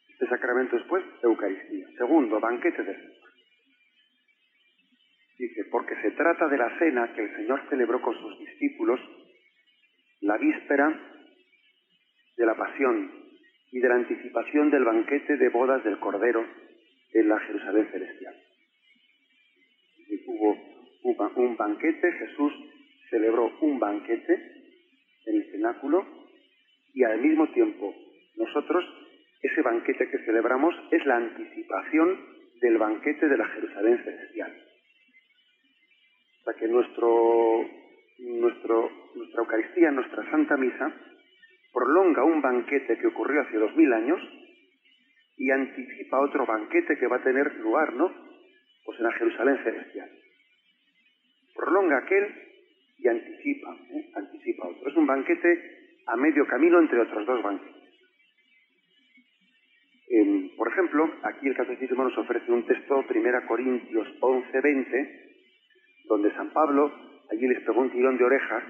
Este 0.10 0.28
sacramento 0.28 0.78
es 0.78 0.84
pues 0.84 1.04
Eucaristía. 1.24 1.88
Segundo, 1.98 2.40
banquete 2.40 2.84
del 2.84 2.96
Señor. 2.96 3.30
Dice, 5.40 5.66
porque 5.72 5.96
se 6.02 6.12
trata 6.12 6.48
de 6.48 6.58
la 6.58 6.78
cena 6.78 7.14
que 7.14 7.22
el 7.22 7.36
Señor 7.36 7.62
celebró 7.70 8.00
con 8.02 8.16
sus 8.16 8.40
discípulos 8.40 9.00
la 10.22 10.38
víspera 10.38 11.00
de 12.38 12.46
la 12.46 12.56
pasión 12.56 13.12
y 13.72 13.80
de 13.80 13.90
la 13.90 13.96
anticipación 13.96 14.70
del 14.70 14.84
banquete 14.84 15.38
de 15.38 15.50
bodas 15.50 15.84
del 15.84 16.00
Cordero 16.00 16.46
en 17.14 17.28
la 17.28 17.40
Jerusalén 17.40 17.88
celestial. 17.92 18.36
Un 21.36 21.56
banquete, 21.56 22.12
Jesús 22.12 22.54
celebró 23.10 23.52
un 23.62 23.80
banquete 23.80 24.34
en 25.26 25.36
el 25.36 25.52
cenáculo 25.52 26.06
y 26.94 27.04
al 27.04 27.20
mismo 27.22 27.48
tiempo 27.52 27.94
nosotros 28.36 28.84
ese 29.42 29.62
banquete 29.62 30.10
que 30.10 30.20
celebramos 30.20 30.76
es 30.92 31.06
la 31.06 31.18
anticipación 31.18 32.20
del 32.62 32.78
banquete 32.78 33.28
de 33.28 33.38
la 33.38 33.46
Jerusalén 33.48 34.04
celestial. 34.04 34.54
O 36.40 36.44
sea 36.44 36.54
que 36.54 36.68
nuestro, 36.68 37.66
nuestro, 38.20 38.92
nuestra 39.16 39.42
Eucaristía, 39.42 39.92
nuestra 39.92 40.30
Santa 40.30 40.58
Misa, 40.58 40.94
prolonga 41.74 42.24
un 42.24 42.42
banquete 42.42 42.98
que 42.98 43.08
ocurrió 43.08 43.42
hace 43.42 43.58
dos 43.58 43.76
mil 43.76 43.94
años 43.94 44.20
y 45.38 45.52
anticipa 45.52 46.20
otro 46.20 46.46
banquete 46.46 46.98
que 46.98 47.08
va 47.08 47.18
a 47.18 47.24
tener 47.24 47.56
lugar, 47.60 47.94
¿no? 47.94 48.12
Pues 48.84 49.00
en 49.00 49.06
la 49.06 49.14
Jerusalén 49.14 49.64
celestial 49.64 50.19
prolonga 51.60 51.98
aquel 51.98 52.26
y 52.98 53.08
anticipa, 53.08 53.76
¿eh? 53.92 54.12
anticipa 54.16 54.68
otro. 54.68 54.90
Es 54.90 54.96
un 54.96 55.06
banquete 55.06 55.80
a 56.08 56.16
medio 56.16 56.46
camino 56.48 56.80
entre 56.80 57.02
otros 57.02 57.26
dos 57.26 57.44
banquetes. 57.44 57.76
por 60.58 60.68
ejemplo, 60.68 61.10
aquí 61.24 61.48
el 61.48 61.56
Catecismo 61.56 62.04
nos 62.04 62.18
ofrece 62.18 62.52
un 62.52 62.66
texto, 62.66 63.06
1 63.10 63.48
Corintios 63.48 64.08
11, 64.20 64.62
20, 64.62 65.30
donde 66.06 66.34
San 66.34 66.50
Pablo 66.52 66.92
allí 67.32 67.48
les 67.48 67.62
pegó 67.64 67.82
un 67.82 67.92
tirón 67.92 68.18
de 68.18 68.26
orejas, 68.26 68.64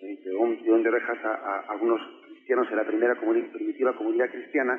eh, 0.00 0.18
pegó 0.24 0.44
un 0.44 0.56
tirón 0.62 0.82
de 0.82 0.88
orejas 0.88 1.18
a, 1.24 1.64
algunos 1.68 2.00
cristianos 2.26 2.68
en 2.70 2.76
la 2.76 2.84
primera 2.84 3.14
primitiva 3.16 3.94
comunidad 3.94 4.30
cristiana, 4.30 4.78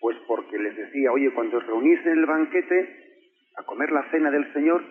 pues 0.00 0.16
porque 0.26 0.58
les 0.58 0.76
decía, 0.76 1.12
oye, 1.12 1.30
cuando 1.32 1.58
os 1.58 1.66
reunís 1.66 2.00
en 2.06 2.18
el 2.18 2.26
banquete 2.26 3.04
a 3.56 3.62
comer 3.64 3.90
la 3.92 4.10
cena 4.10 4.30
del 4.30 4.52
Señor, 4.52 4.82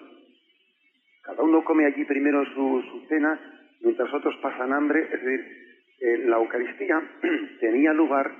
cada 1.25 1.41
uno 1.41 1.63
come 1.63 1.85
allí 1.85 2.05
primero 2.05 2.45
su, 2.53 3.05
cena 3.09 3.39
mientras 3.81 4.13
otros 4.13 4.35
pasan 4.41 4.71
hambre. 4.71 5.09
Es 5.11 5.23
decir, 5.23 6.27
la 6.27 6.37
Eucaristía 6.37 7.01
tenía 7.59 7.93
lugar 7.93 8.31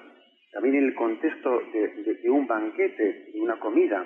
también 0.54 0.76
en 0.76 0.86
el 0.86 0.94
contexto 0.94 1.64
de, 1.74 2.30
un 2.30 2.46
banquete, 2.46 3.32
de 3.34 3.42
una 3.42 3.58
comida. 3.60 4.06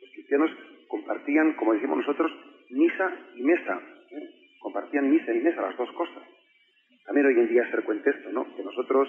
Los 0.00 0.10
cristianos 0.10 0.50
compartían, 0.88 1.54
como 1.54 1.74
decimos 1.74 1.98
nosotros, 1.98 2.32
misa 2.70 3.10
y 3.36 3.42
mesa. 3.42 3.80
¿eh? 4.10 4.30
Compartían 4.58 5.08
misa 5.08 5.32
y 5.32 5.40
mesa, 5.40 5.62
las 5.62 5.76
dos 5.76 5.90
cosas. 5.92 6.22
También 7.04 7.26
hoy 7.26 7.34
en 7.34 7.48
día 7.48 7.62
es 7.62 7.70
frecuente 7.70 8.10
esto, 8.10 8.32
¿no? 8.32 8.52
Que 8.56 8.64
nosotros 8.64 9.08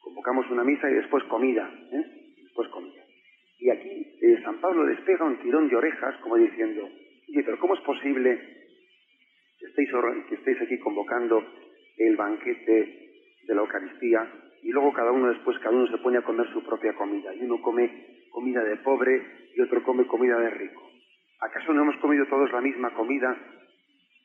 convocamos 0.00 0.48
una 0.50 0.62
misa 0.62 0.88
y 0.88 0.94
después 0.94 1.24
comida, 1.24 1.68
¿eh? 1.90 2.04
Después 2.44 2.68
comida. 2.68 3.02
Y 3.58 3.70
aquí 3.70 4.18
eh, 4.22 4.40
San 4.44 4.60
Pablo 4.60 4.86
les 4.86 5.00
pega 5.00 5.24
un 5.24 5.38
tirón 5.38 5.68
de 5.68 5.76
orejas 5.76 6.16
como 6.18 6.36
diciendo, 6.36 6.88
oye, 7.28 7.42
pero 7.44 7.58
¿cómo 7.58 7.74
es 7.74 7.80
posible 7.80 8.56
que 9.58 10.34
estéis, 10.34 10.60
aquí 10.60 10.78
convocando 10.78 11.42
el 11.98 12.16
banquete 12.16 13.08
de 13.46 13.54
la 13.54 13.60
Eucaristía 13.60 14.26
y 14.62 14.70
luego 14.70 14.92
cada 14.92 15.12
uno 15.12 15.28
después, 15.28 15.58
cada 15.58 15.76
uno 15.76 15.86
se 15.88 15.98
pone 15.98 16.18
a 16.18 16.22
comer 16.22 16.46
su 16.52 16.62
propia 16.64 16.94
comida 16.94 17.34
y 17.34 17.42
uno 17.44 17.60
come 17.60 18.24
comida 18.30 18.62
de 18.64 18.76
pobre 18.76 19.50
y 19.54 19.60
otro 19.60 19.82
come 19.82 20.06
comida 20.06 20.38
de 20.38 20.50
rico? 20.50 20.90
¿Acaso 21.40 21.72
no 21.72 21.82
hemos 21.82 21.96
comido 21.98 22.26
todos 22.26 22.50
la 22.52 22.60
misma 22.60 22.92
comida 22.94 23.36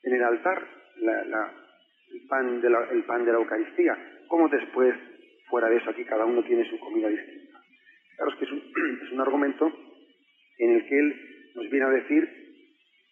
en 0.03 0.13
el 0.13 0.23
altar, 0.23 0.67
el, 0.97 2.27
pan 2.27 2.61
de 2.61 2.69
la, 2.69 2.83
el 2.91 3.03
pan 3.03 3.25
de 3.25 3.31
la 3.31 3.37
Eucaristía? 3.37 3.97
¿Cómo 4.27 4.47
después, 4.47 4.95
fuera 5.49 5.69
de 5.69 5.77
eso, 5.77 5.89
aquí 5.89 6.05
cada 6.05 6.25
uno 6.25 6.43
tiene 6.43 6.69
su 6.69 6.79
comida 6.79 7.09
distinta? 7.09 7.59
Claro, 8.15 8.31
es 8.31 8.37
que 8.37 8.45
es 8.45 9.11
un, 9.11 9.21
argumento 9.21 9.71
en 10.57 10.71
el 10.71 10.87
que 10.87 10.99
él 10.99 11.51
nos 11.55 11.69
viene 11.69 11.85
a 11.85 11.89
decir 11.89 12.40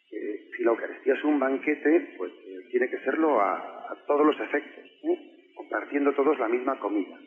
si 0.10 0.64
la 0.64 0.72
Eucaristía 0.72 1.14
es 1.14 1.24
un 1.24 1.40
banquete, 1.40 2.16
pues 2.18 2.32
eh, 2.32 2.68
tiene 2.72 2.90
que 2.90 3.00
serlo 3.00 3.40
a, 3.40 3.76
todos 4.08 4.26
los 4.26 4.40
efectos, 4.40 4.86
¿eh? 5.04 5.52
compartiendo 5.56 6.14
todos 6.14 6.38
la 6.40 6.48
misma 6.48 6.80
comida. 6.80 7.18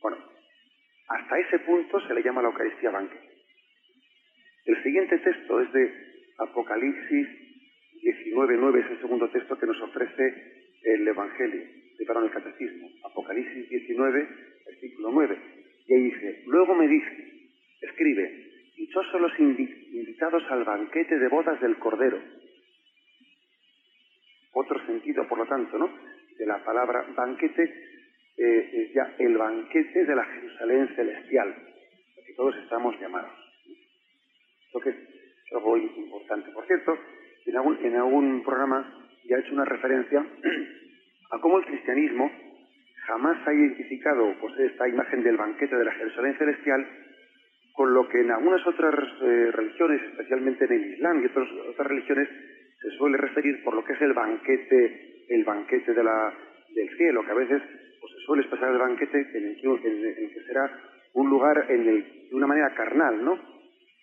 Bueno, 0.00 0.18
hasta 1.08 1.38
ese 1.38 1.60
punto 1.60 2.00
se 2.06 2.14
le 2.14 2.22
llama 2.22 2.42
la 2.42 2.48
Eucaristía 2.48 2.90
banquete. 2.90 3.28
El 4.66 4.82
siguiente 4.82 5.18
texto 5.18 5.60
es 5.60 5.72
de 5.72 5.92
Apocalipsis 6.38 7.28
19.9, 8.02 8.84
es 8.84 8.90
el 8.90 9.00
segundo 9.00 9.28
texto 9.30 9.58
que 9.58 9.66
nos 9.66 9.80
ofrece 9.80 10.58
el 10.82 11.08
Evangelio, 11.08 11.62
perdón, 12.06 12.24
el 12.24 12.30
Catecismo. 12.30 12.88
Apocalipsis 13.04 13.68
19, 13.68 14.28
versículo 14.66 15.10
9. 15.12 15.38
Y 15.86 15.94
ahí 15.94 16.02
dice, 16.02 16.42
luego 16.46 16.74
me 16.74 16.86
dice, 16.86 17.48
escribe, 17.80 18.47
dichosos 18.78 19.20
los 19.20 19.38
invitados 19.38 20.42
al 20.50 20.64
banquete 20.64 21.18
de 21.18 21.28
bodas 21.28 21.60
del 21.60 21.78
Cordero. 21.78 22.18
Otro 24.52 24.84
sentido, 24.86 25.26
por 25.28 25.38
lo 25.38 25.46
tanto, 25.46 25.76
¿no? 25.76 25.90
De 26.38 26.46
la 26.46 26.64
palabra 26.64 27.04
banquete 27.14 27.62
eh, 28.36 28.70
es 28.72 28.92
ya 28.94 29.14
el 29.18 29.36
banquete 29.36 30.04
de 30.04 30.14
la 30.14 30.24
Jerusalén 30.24 30.88
celestial, 30.94 31.54
que 32.24 32.34
todos 32.34 32.56
estamos 32.56 32.98
llamados. 33.00 33.32
Esto 34.66 34.80
que 34.80 34.90
es 34.90 34.96
algo 35.52 35.76
importante. 35.76 36.50
Por 36.52 36.66
cierto, 36.66 36.96
en 37.46 37.96
algún, 37.96 38.42
programa 38.44 39.08
ya 39.24 39.36
he 39.36 39.40
hecho 39.40 39.54
una 39.54 39.64
referencia 39.64 40.20
a 41.30 41.40
cómo 41.40 41.58
el 41.58 41.64
cristianismo 41.66 42.30
jamás 43.06 43.46
ha 43.46 43.52
identificado 43.52 44.34
pues, 44.40 44.58
esta 44.58 44.88
imagen 44.88 45.22
del 45.22 45.36
banquete 45.36 45.76
de 45.76 45.84
la 45.84 45.92
Jerusalén 45.92 46.36
celestial 46.38 46.86
con 47.78 47.94
lo 47.94 48.08
que 48.08 48.20
en 48.20 48.32
algunas 48.32 48.66
otras 48.66 48.92
eh, 49.22 49.52
religiones, 49.52 50.02
especialmente 50.10 50.64
en 50.64 50.72
el 50.72 50.94
Islam 50.94 51.22
y 51.22 51.26
otras, 51.26 51.48
otras 51.70 51.86
religiones, 51.86 52.28
se 52.82 52.90
suele 52.98 53.16
referir 53.18 53.62
por 53.62 53.72
lo 53.72 53.84
que 53.84 53.92
es 53.92 54.02
el 54.02 54.14
banquete, 54.14 55.24
el 55.28 55.44
banquete 55.44 55.94
del 55.94 56.96
cielo, 56.96 57.24
que 57.24 57.30
a 57.30 57.34
veces 57.34 57.62
pues, 58.00 58.12
se 58.14 58.20
suele 58.26 58.42
expresar 58.42 58.72
el 58.72 58.78
banquete 58.78 59.18
en 59.32 59.46
el, 59.46 59.60
que, 59.60 60.40
será 60.44 60.68
un 61.14 61.30
lugar 61.30 61.66
en 61.68 61.88
el, 61.88 62.28
de 62.28 62.34
una 62.34 62.48
manera 62.48 62.74
carnal, 62.74 63.24
¿no? 63.24 63.38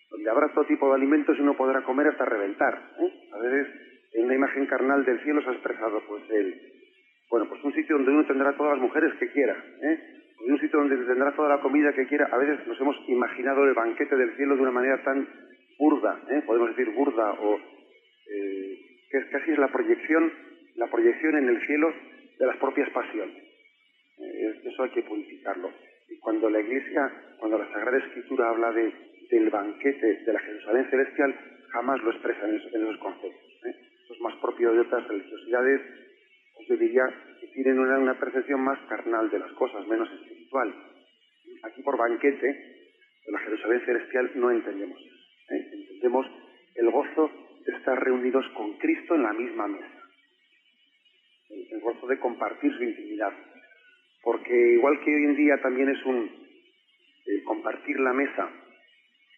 Donde 0.10 0.30
habrá 0.30 0.54
todo 0.54 0.64
tipo 0.64 0.88
de 0.88 0.96
alimentos 0.96 1.38
y 1.38 1.42
uno 1.42 1.58
podrá 1.58 1.82
comer 1.82 2.08
hasta 2.08 2.24
reventar. 2.24 2.82
¿eh? 3.02 3.30
A 3.34 3.40
veces 3.40 3.68
en 4.14 4.24
una 4.24 4.36
imagen 4.36 4.68
carnal 4.68 5.04
del 5.04 5.22
cielo 5.22 5.42
se 5.42 5.50
ha 5.50 5.52
expresado 5.52 6.02
pues 6.08 6.24
el, 6.30 6.62
bueno, 7.30 7.50
pues 7.50 7.62
un 7.62 7.74
sitio 7.74 7.98
donde 7.98 8.12
uno 8.12 8.26
tendrá 8.26 8.56
todas 8.56 8.76
las 8.78 8.82
mujeres 8.82 9.14
que 9.20 9.32
quiera, 9.34 9.62
¿eh? 9.82 10.16
Un 10.40 10.60
sitio 10.60 10.80
donde 10.80 10.98
tendrá 10.98 11.32
toda 11.36 11.50
la 11.50 11.62
comida 11.62 11.94
que 11.94 12.08
quiera. 12.08 12.28
A 12.32 12.38
veces 12.38 12.66
nos 12.68 12.80
hemos 12.80 12.96
imaginado 13.08 13.64
el 13.64 13.74
banquete 13.74 14.16
del 14.16 14.36
cielo 14.36 14.56
de 14.56 14.62
una 14.62 14.72
manera 14.72 15.04
tan 15.04 15.28
burda, 15.78 16.22
¿eh? 16.30 16.42
podemos 16.46 16.76
decir 16.76 16.94
burda, 16.94 17.32
o 17.32 17.58
eh, 17.58 18.80
que 19.10 19.18
es 19.18 19.26
casi 19.32 19.52
es 19.52 19.58
la 19.58 19.68
proyección, 19.70 20.32
la 20.76 20.88
proyección 20.88 21.38
en 21.38 21.50
el 21.50 21.66
cielo 21.66 21.94
de 22.40 22.46
las 22.46 22.58
propias 22.58 22.90
pasiones. 22.92 23.44
Eh, 24.20 24.62
eso 24.64 24.84
hay 24.84 24.90
que 24.92 25.04
purificarlo. 25.04 25.72
Y 26.10 26.18
cuando 26.20 26.50
la 26.50 26.60
Iglesia, 26.60 27.12
cuando 27.40 27.58
la 27.58 27.72
Sagrada 27.72 27.98
Escritura 27.98 28.50
habla 28.50 28.72
de, 28.72 28.94
del 29.32 29.50
banquete 29.50 30.24
de 30.26 30.34
la 30.34 30.40
Jerusalén 30.40 30.90
celestial, 30.90 31.36
jamás 31.72 32.02
lo 32.04 32.12
expresa 32.12 32.48
en 32.48 32.56
esos, 32.56 32.98
conceptos. 32.98 33.60
¿eh? 33.66 33.76
Eso 34.04 34.14
es 34.14 34.22
más 34.22 34.36
propio 34.36 34.72
de 34.72 34.80
otras 34.82 35.08
religiosidades 35.08 35.82
yo 36.68 36.78
diría 36.78 37.04
tienen 37.56 37.80
una, 37.80 38.20
percepción 38.20 38.62
más 38.62 38.78
carnal 38.90 39.30
de 39.30 39.40
las 39.40 39.52
cosas, 39.54 39.88
menos 39.88 40.12
espiritual. 40.12 40.76
Aquí 41.64 41.82
por 41.84 41.98
banquete, 41.98 42.50
en 43.26 43.34
la 43.34 43.40
Jerusalén 43.40 43.82
celestial, 43.86 44.32
no 44.36 44.52
entendemos 44.52 45.00
eso. 45.00 45.56
¿eh? 45.56 45.70
Entendemos 45.72 46.28
el 46.76 46.92
gozo 46.92 47.32
de 47.66 47.78
estar 47.78 47.98
reunidos 48.04 48.46
con 48.50 48.78
Cristo 48.78 49.16
en 49.16 49.24
la 49.24 49.34
misma 49.34 49.68
mesa. 49.68 50.04
El, 51.50 51.80
gozo 51.80 52.08
de 52.08 52.20
compartir 52.20 52.76
su 52.76 52.84
intimidad. 52.84 53.32
Porque 54.22 54.74
igual 54.74 55.00
que 55.00 55.16
hoy 55.16 55.24
en 55.24 55.36
día 55.36 55.62
también 55.62 55.90
es 55.90 56.06
un 56.06 56.26
eh, 56.26 57.44
compartir 57.44 58.00
la 58.00 58.12
mesa, 58.12 58.50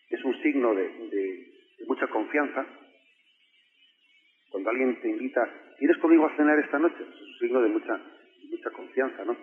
es 0.09 0.23
un 0.23 0.41
signo 0.41 0.73
de 0.73 1.53
mucha 1.87 2.07
confianza, 2.07 2.65
cuando 4.49 4.69
alguien 4.69 4.99
te 5.01 5.09
invita, 5.09 5.66
¿quieres 5.77 5.97
conmigo 5.97 6.25
a 6.25 6.35
cenar 6.35 6.59
esta 6.59 6.79
noche? 6.79 6.95
Es 6.99 7.21
un 7.21 7.39
signo 7.39 7.61
de 7.61 7.69
mucha, 7.69 7.99
mucha 8.49 8.69
confianza, 8.71 9.23
¿no? 9.25 9.35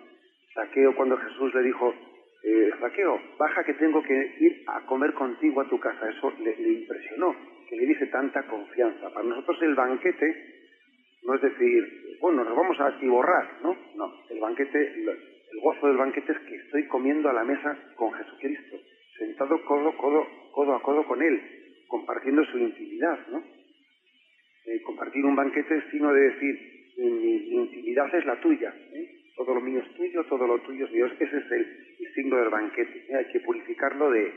Saqueo 0.53 0.95
cuando 0.95 1.17
Jesús 1.17 1.53
le 1.53 1.63
dijo, 1.63 1.93
eh, 2.43 2.71
Saqueo, 2.79 3.19
baja 3.37 3.63
que 3.63 3.73
tengo 3.73 4.01
que 4.03 4.35
ir 4.39 4.63
a 4.67 4.85
comer 4.85 5.13
contigo 5.13 5.61
a 5.61 5.69
tu 5.69 5.79
casa. 5.79 6.09
Eso 6.09 6.31
le, 6.39 6.51
impresionó, 6.61 7.35
que 7.67 7.75
le 7.75 7.87
dice 7.87 8.07
tanta 8.07 8.43
confianza. 8.43 9.09
Para 9.09 9.27
nosotros 9.27 9.61
el 9.63 9.75
banquete 9.75 10.55
no 11.23 11.33
es 11.33 11.41
decir, 11.41 12.17
bueno, 12.21 12.43
nos 12.43 12.55
vamos 12.55 12.79
a 12.79 12.87
atiborrar, 12.87 13.61
¿no? 13.63 13.75
No, 13.95 14.13
el 14.29 14.39
banquete, 14.39 14.93
el 14.93 15.59
gozo 15.61 15.87
del 15.87 15.97
banquete 15.97 16.31
es 16.31 16.39
que 16.39 16.55
estoy 16.55 16.87
comiendo 16.87 17.29
a 17.29 17.33
la 17.33 17.43
mesa 17.43 17.75
con 17.95 18.13
Jesucristo, 18.13 18.77
sentado 19.17 19.65
codo, 19.65 19.97
codo, 19.97 20.27
codo 20.51 20.75
a 20.75 20.81
codo 20.83 21.03
con 21.05 21.21
Él, 21.21 21.41
compartiendo 21.87 22.45
su 22.45 22.59
intimidad, 22.59 23.19
¿no? 23.31 23.54
Compartir 24.85 25.25
un 25.25 25.35
banquete 25.35 25.77
es 25.77 25.83
sino 25.89 26.13
de 26.13 26.21
decir, 26.21 26.93
mi, 26.97 27.55
intimidad 27.55 28.13
es 28.13 28.25
la 28.25 28.39
tuya, 28.39 28.73
¿eh? 28.93 29.15
todo 29.35 29.55
lo 29.55 29.61
mío 29.61 29.81
es 29.81 29.93
tuyo, 29.95 30.23
todo 30.25 30.45
lo 30.45 30.59
tuyo 30.59 30.85
es 30.85 30.91
mío. 30.91 31.07
Ese 31.07 31.25
es 31.25 31.51
el, 31.51 32.13
signo 32.13 32.37
del 32.37 32.49
banquete. 32.49 33.05
¿eh? 33.09 33.15
Hay 33.15 33.25
que 33.25 33.41
purificarlo 33.41 34.11
de, 34.11 34.31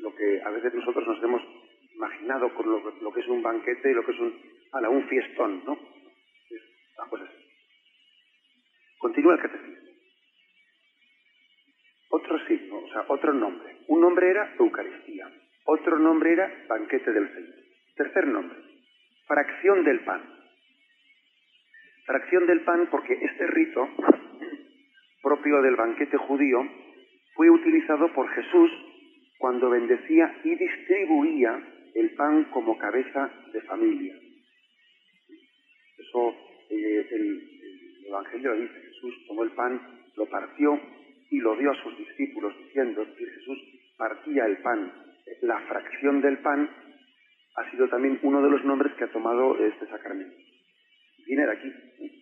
lo 0.00 0.14
que 0.16 0.42
a 0.42 0.50
veces 0.50 0.74
nosotros 0.74 1.06
nos 1.06 1.22
hemos 1.22 1.42
imaginado 1.94 2.52
con 2.54 2.68
lo, 2.68 3.12
que 3.12 3.20
es 3.20 3.28
un 3.28 3.42
banquete 3.42 3.90
y 3.90 3.94
lo 3.94 4.04
que 4.04 4.12
es 4.12 4.18
un, 4.18 4.34
un 4.72 5.08
fiestón, 5.08 5.62
¿no? 5.64 5.78
pues 7.10 7.22
Continúa 8.98 9.34
el 9.34 9.40
catecismo. 9.40 9.88
Otro 12.10 12.46
signo, 12.46 12.78
o 12.78 12.88
sea, 12.88 13.04
otro 13.08 13.32
nombre. 13.32 13.76
Un 13.86 14.00
nombre 14.00 14.30
era 14.30 14.54
Eucaristía, 14.58 15.30
otro 15.64 15.98
nombre 15.98 16.32
era 16.32 16.64
banquete 16.68 17.12
del 17.12 17.32
Señor. 17.32 17.54
Tercer 17.96 18.26
nombre, 18.26 18.58
fracción 19.28 19.84
del 19.84 20.00
pan. 20.00 20.22
Fracción 22.06 22.46
del 22.46 22.62
pan 22.62 22.88
porque 22.90 23.12
este 23.12 23.46
rito 23.46 23.86
propio 25.22 25.60
del 25.60 25.76
banquete 25.76 26.16
judío 26.16 26.66
fue 27.34 27.50
utilizado 27.50 28.12
por 28.14 28.28
Jesús 28.30 28.70
cuando 29.36 29.68
bendecía 29.68 30.34
y 30.42 30.54
distribuía 30.54 31.62
el 31.94 32.14
pan 32.14 32.44
como 32.44 32.78
cabeza 32.78 33.30
de 33.52 33.60
familia. 33.62 34.16
Eso 35.98 36.34
eh, 36.70 37.06
el, 37.10 37.44
Evangelio 38.08 38.54
dice, 38.54 38.80
Jesús 38.80 39.26
tomó 39.26 39.44
el 39.44 39.50
pan, 39.50 39.78
lo 40.16 40.24
partió 40.26 40.80
y 41.30 41.38
lo 41.40 41.54
dio 41.56 41.70
a 41.70 41.82
sus 41.82 41.98
discípulos 41.98 42.56
diciendo 42.56 43.04
que 43.18 43.26
Jesús 43.26 43.58
partía 43.98 44.46
el 44.46 44.56
pan, 44.62 44.90
la 45.42 45.60
fracción 45.68 46.22
del 46.22 46.38
pan 46.38 46.70
ha 47.58 47.70
sido 47.70 47.88
también 47.88 48.18
uno 48.22 48.40
de 48.40 48.50
los 48.50 48.64
nombres 48.64 48.92
que 48.94 49.04
ha 49.04 49.12
tomado 49.12 49.58
este 49.58 49.86
sacramento. 49.86 50.36
Viene 51.26 51.44
de 51.44 51.52
aquí, 51.52 51.72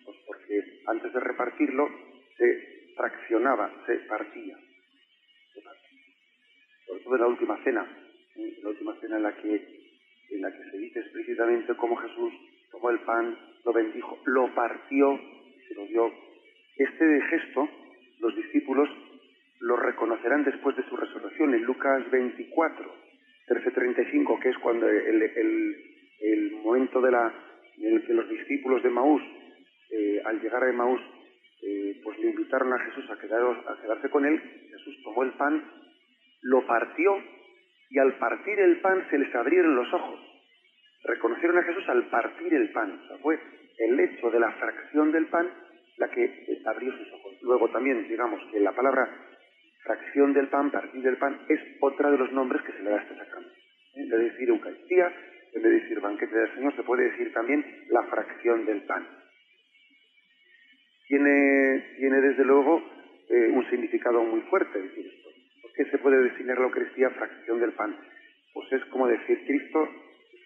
pues 0.05 0.17
porque 0.27 0.81
antes 0.87 1.13
de 1.13 1.21
repartirlo 1.21 1.89
se 2.37 2.93
fraccionaba, 2.97 3.71
se 3.87 3.97
partía. 4.09 4.57
Sobre 6.87 7.03
todo 7.03 7.15
en 7.17 7.21
la 7.21 7.27
última 7.27 7.63
cena, 7.63 7.87
en 8.35 8.63
la 8.63 8.69
última 8.71 8.95
cena 9.01 9.17
en 9.17 9.23
la 9.23 9.37
que 9.37 9.77
en 10.31 10.43
la 10.43 10.51
que 10.51 10.71
se 10.71 10.79
dice 10.79 11.01
explícitamente 11.01 11.77
cómo 11.77 11.97
Jesús 11.97 12.33
tomó 12.73 12.91
el 12.91 12.99
pan, 13.01 13.39
lo 13.65 13.73
bendijo, 13.73 14.19
lo 14.25 14.53
partió 14.55 15.15
y 15.15 15.69
se 15.69 15.75
lo 15.75 15.87
dio. 15.87 16.13
Este 16.77 17.21
gesto 17.31 17.69
los 18.21 18.35
discípulos 18.35 18.89
lo 19.61 19.77
reconocerán 19.77 20.45
después 20.45 20.77
de 20.77 20.89
su 20.89 20.97
resurrección 20.97 21.55
en 21.55 21.63
Lucas 21.63 22.11
24, 22.11 23.06
13-35, 23.47 24.41
que 24.41 24.49
es 24.51 24.59
cuando 24.59 24.89
el, 24.89 26.53
momento 26.63 27.01
de 27.01 27.11
la, 27.13 27.33
en 27.79 27.95
el 27.95 28.05
que 28.05 28.13
los 28.13 28.29
discípulos 28.29 28.83
de 28.83 28.91
Maús, 28.91 29.23
eh, 29.91 30.21
al 30.25 30.41
llegar 30.41 30.65
a 30.65 30.73
Maús, 30.73 31.01
eh, 31.63 32.01
pues 32.03 32.19
le 32.19 32.31
invitaron 32.31 32.73
a 32.73 32.79
Jesús 32.81 33.09
a, 33.11 33.19
quedarse 33.19 34.11
con 34.11 34.27
él, 34.27 34.41
Jesús 34.71 35.01
tomó 35.05 35.23
el 35.23 35.33
pan, 35.33 35.65
lo 36.43 36.67
partió 36.67 37.17
y 37.91 37.99
al 37.99 38.19
partir 38.19 38.59
el 38.59 38.81
pan 38.81 39.07
se 39.11 39.19
les 39.19 39.35
abrieron 39.35 39.77
los 39.77 39.93
ojos. 39.93 40.21
Reconocieron 41.05 41.59
a 41.59 41.63
Jesús 41.63 41.89
al 41.89 42.09
partir 42.09 42.53
el 42.53 42.71
pan. 42.73 43.01
O 43.03 43.07
sea, 43.07 43.17
fue 43.19 43.39
el 43.79 44.01
hecho 44.01 44.31
de 44.31 44.41
la 44.41 44.51
fracción 44.53 45.13
del 45.13 45.27
pan 45.27 45.49
la 45.99 46.09
que 46.11 46.59
abrió 46.67 46.93
sus 46.93 47.13
ojos. 47.13 47.35
Luego 47.43 47.69
también, 47.71 48.07
digamos 48.09 48.41
que 48.51 48.61
la 48.61 48.73
palabra 48.73 49.09
fracción 49.87 50.33
del 50.33 50.49
pan, 50.49 50.71
partir 50.71 51.03
del 51.03 51.17
pan, 51.17 51.41
es 51.49 51.61
otra 51.81 52.11
de 52.11 52.19
los 52.19 52.33
nombres 52.33 52.63
que 52.63 52.73
se 52.73 52.83
le 52.83 52.91
da 52.91 52.99
a 52.99 53.03
este 53.03 53.17
sacramento. 53.17 53.57
En 53.95 54.09
vez 54.09 54.19
de 54.19 54.31
decir 54.31 54.49
Eucaristía, 54.49 55.13
en 55.55 55.63
vez 55.63 55.73
de 55.73 55.81
decir 55.81 56.01
banquete 56.01 56.37
del 56.37 56.55
Señor, 56.55 56.77
se 56.77 56.83
puede 56.83 57.11
decir 57.11 57.33
también 57.33 57.65
la 57.89 58.03
fracción 58.05 58.67
del 58.67 58.83
pan. 58.83 59.07
Tiene, 61.07 61.95
tiene 61.99 62.21
desde 62.21 62.45
luego 62.45 62.83
eh, 63.31 63.49
un 63.53 63.69
significado 63.71 64.23
muy 64.25 64.41
fuerte 64.43 64.83
decir 64.83 65.07
esto. 65.07 65.31
¿Por 65.63 65.73
qué 65.73 65.85
se 65.91 65.99
puede 65.99 66.23
designar 66.23 66.59
la 66.59 66.65
Eucaristía 66.65 67.11
fracción 67.11 67.61
del 67.61 67.73
pan? 67.73 67.97
Pues 68.53 68.73
es 68.73 68.85
como 68.87 69.07
decir, 69.07 69.45
Cristo 69.47 69.89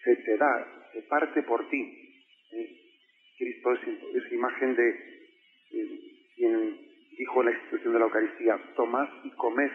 se 0.05 0.17
te 0.17 0.37
da, 0.37 0.67
se 0.93 1.03
parte 1.03 1.43
por 1.43 1.69
ti. 1.71 1.97
Cristo 3.39 3.73
es, 3.73 4.33
imagen 4.33 4.77
de 4.77 4.89
eh, 5.73 5.99
quien 6.37 6.90
dijo 7.21 7.43
la 7.43 7.51
institución 7.51 7.93
de 7.93 7.99
la 7.99 8.07
Eucaristía, 8.07 8.59
tomad 8.75 9.07
y 9.25 9.31
comed, 9.33 9.71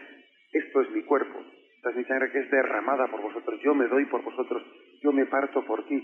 esto 0.52 0.80
es 0.80 0.90
mi 0.90 1.02
cuerpo, 1.04 1.44
esta 1.76 1.90
es 1.90 1.96
mi 1.96 2.04
sangre 2.04 2.32
que 2.32 2.40
es 2.40 2.50
derramada 2.50 3.06
por 3.06 3.22
vosotros, 3.22 3.60
yo 3.62 3.72
me 3.72 3.86
doy 3.86 4.04
por 4.06 4.22
vosotros, 4.22 4.64
yo 5.00 5.12
me 5.12 5.26
parto 5.26 5.64
por 5.64 5.86
ti, 5.86 5.96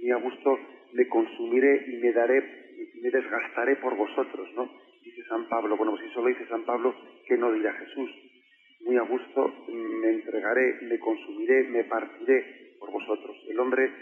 y 0.00 0.10
a 0.10 0.16
gusto 0.16 0.58
me 0.94 1.06
consumiré 1.08 1.84
y 1.88 1.96
me 1.98 2.10
daré, 2.12 2.38
y 2.96 3.00
me 3.02 3.10
desgastaré 3.10 3.76
por 3.76 3.94
vosotros, 3.94 4.48
¿no? 4.54 4.72
Dice 5.04 5.24
San 5.28 5.46
Pablo, 5.48 5.76
bueno, 5.76 5.92
pues 5.92 6.08
si 6.08 6.14
solo 6.14 6.28
dice 6.28 6.46
San 6.48 6.64
Pablo, 6.64 6.94
¿qué 7.26 7.36
no 7.36 7.52
dirá 7.52 7.74
Jesús? 7.74 8.10
Muy 8.86 8.96
a 8.96 9.02
gusto 9.02 9.66
me 9.68 10.10
entregaré, 10.10 10.78
me 10.82 10.98
consumiré, 10.98 11.64
me 11.68 11.84
partiré 11.84 12.76
por 12.80 12.90
vosotros. 12.90 13.36
El 13.48 13.60
hombre, 13.60 13.92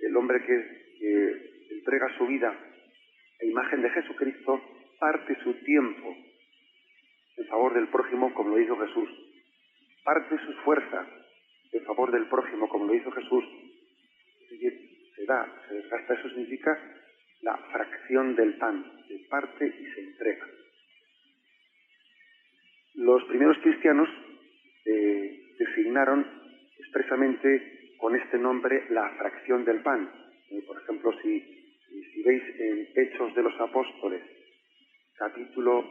el 0.00 0.16
hombre 0.16 0.42
que 0.44 0.90
que 1.00 1.74
entrega 1.74 2.06
su 2.18 2.26
vida 2.26 2.54
a 3.40 3.44
imagen 3.44 3.82
de 3.82 3.90
Jesucristo, 3.90 4.60
parte 4.98 5.36
su 5.42 5.54
tiempo 5.64 6.16
en 7.36 7.46
favor 7.46 7.74
del 7.74 7.88
prójimo 7.88 8.32
como 8.34 8.50
lo 8.50 8.60
hizo 8.60 8.76
Jesús. 8.76 9.08
Parte 10.04 10.38
sus 10.44 10.56
fuerzas 10.64 11.06
en 11.72 11.84
favor 11.84 12.10
del 12.10 12.26
prójimo 12.26 12.68
como 12.68 12.86
lo 12.86 12.94
hizo 12.94 13.10
Jesús. 13.12 13.44
se 15.16 15.24
da, 15.26 15.46
se 15.68 15.74
desgasta. 15.74 16.14
Eso 16.14 16.28
significa 16.30 16.78
la 17.42 17.56
fracción 17.72 18.34
del 18.36 18.54
pan. 18.58 18.84
Se 19.08 19.18
parte 19.28 19.66
y 19.66 19.86
se 19.92 20.00
entrega. 20.00 20.46
Los 22.94 23.24
primeros 23.24 23.56
cristianos 23.58 24.08
eh, 24.84 25.54
designaron 25.58 26.26
expresamente 26.78 27.94
con 27.98 28.16
este 28.16 28.38
nombre 28.38 28.86
la 28.90 29.08
fracción 29.16 29.64
del 29.64 29.82
pan 29.82 30.10
por 30.66 30.82
ejemplo, 30.82 31.12
si, 31.22 31.59
si 32.20 32.28
veis 32.28 32.42
en 32.58 32.88
Hechos 32.94 33.34
de 33.34 33.42
los 33.42 33.58
Apóstoles, 33.58 34.20
capítulo 35.16 35.84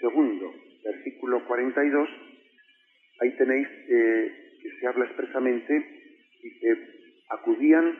segundo, 0.00 0.52
versículo 0.84 1.44
42, 1.46 2.08
ahí 3.20 3.30
tenéis 3.36 3.68
eh, 3.88 4.58
que 4.60 4.70
se 4.80 4.86
habla 4.88 5.04
expresamente 5.04 5.72
y 6.42 6.58
que 6.58 6.76
acudían 7.28 7.96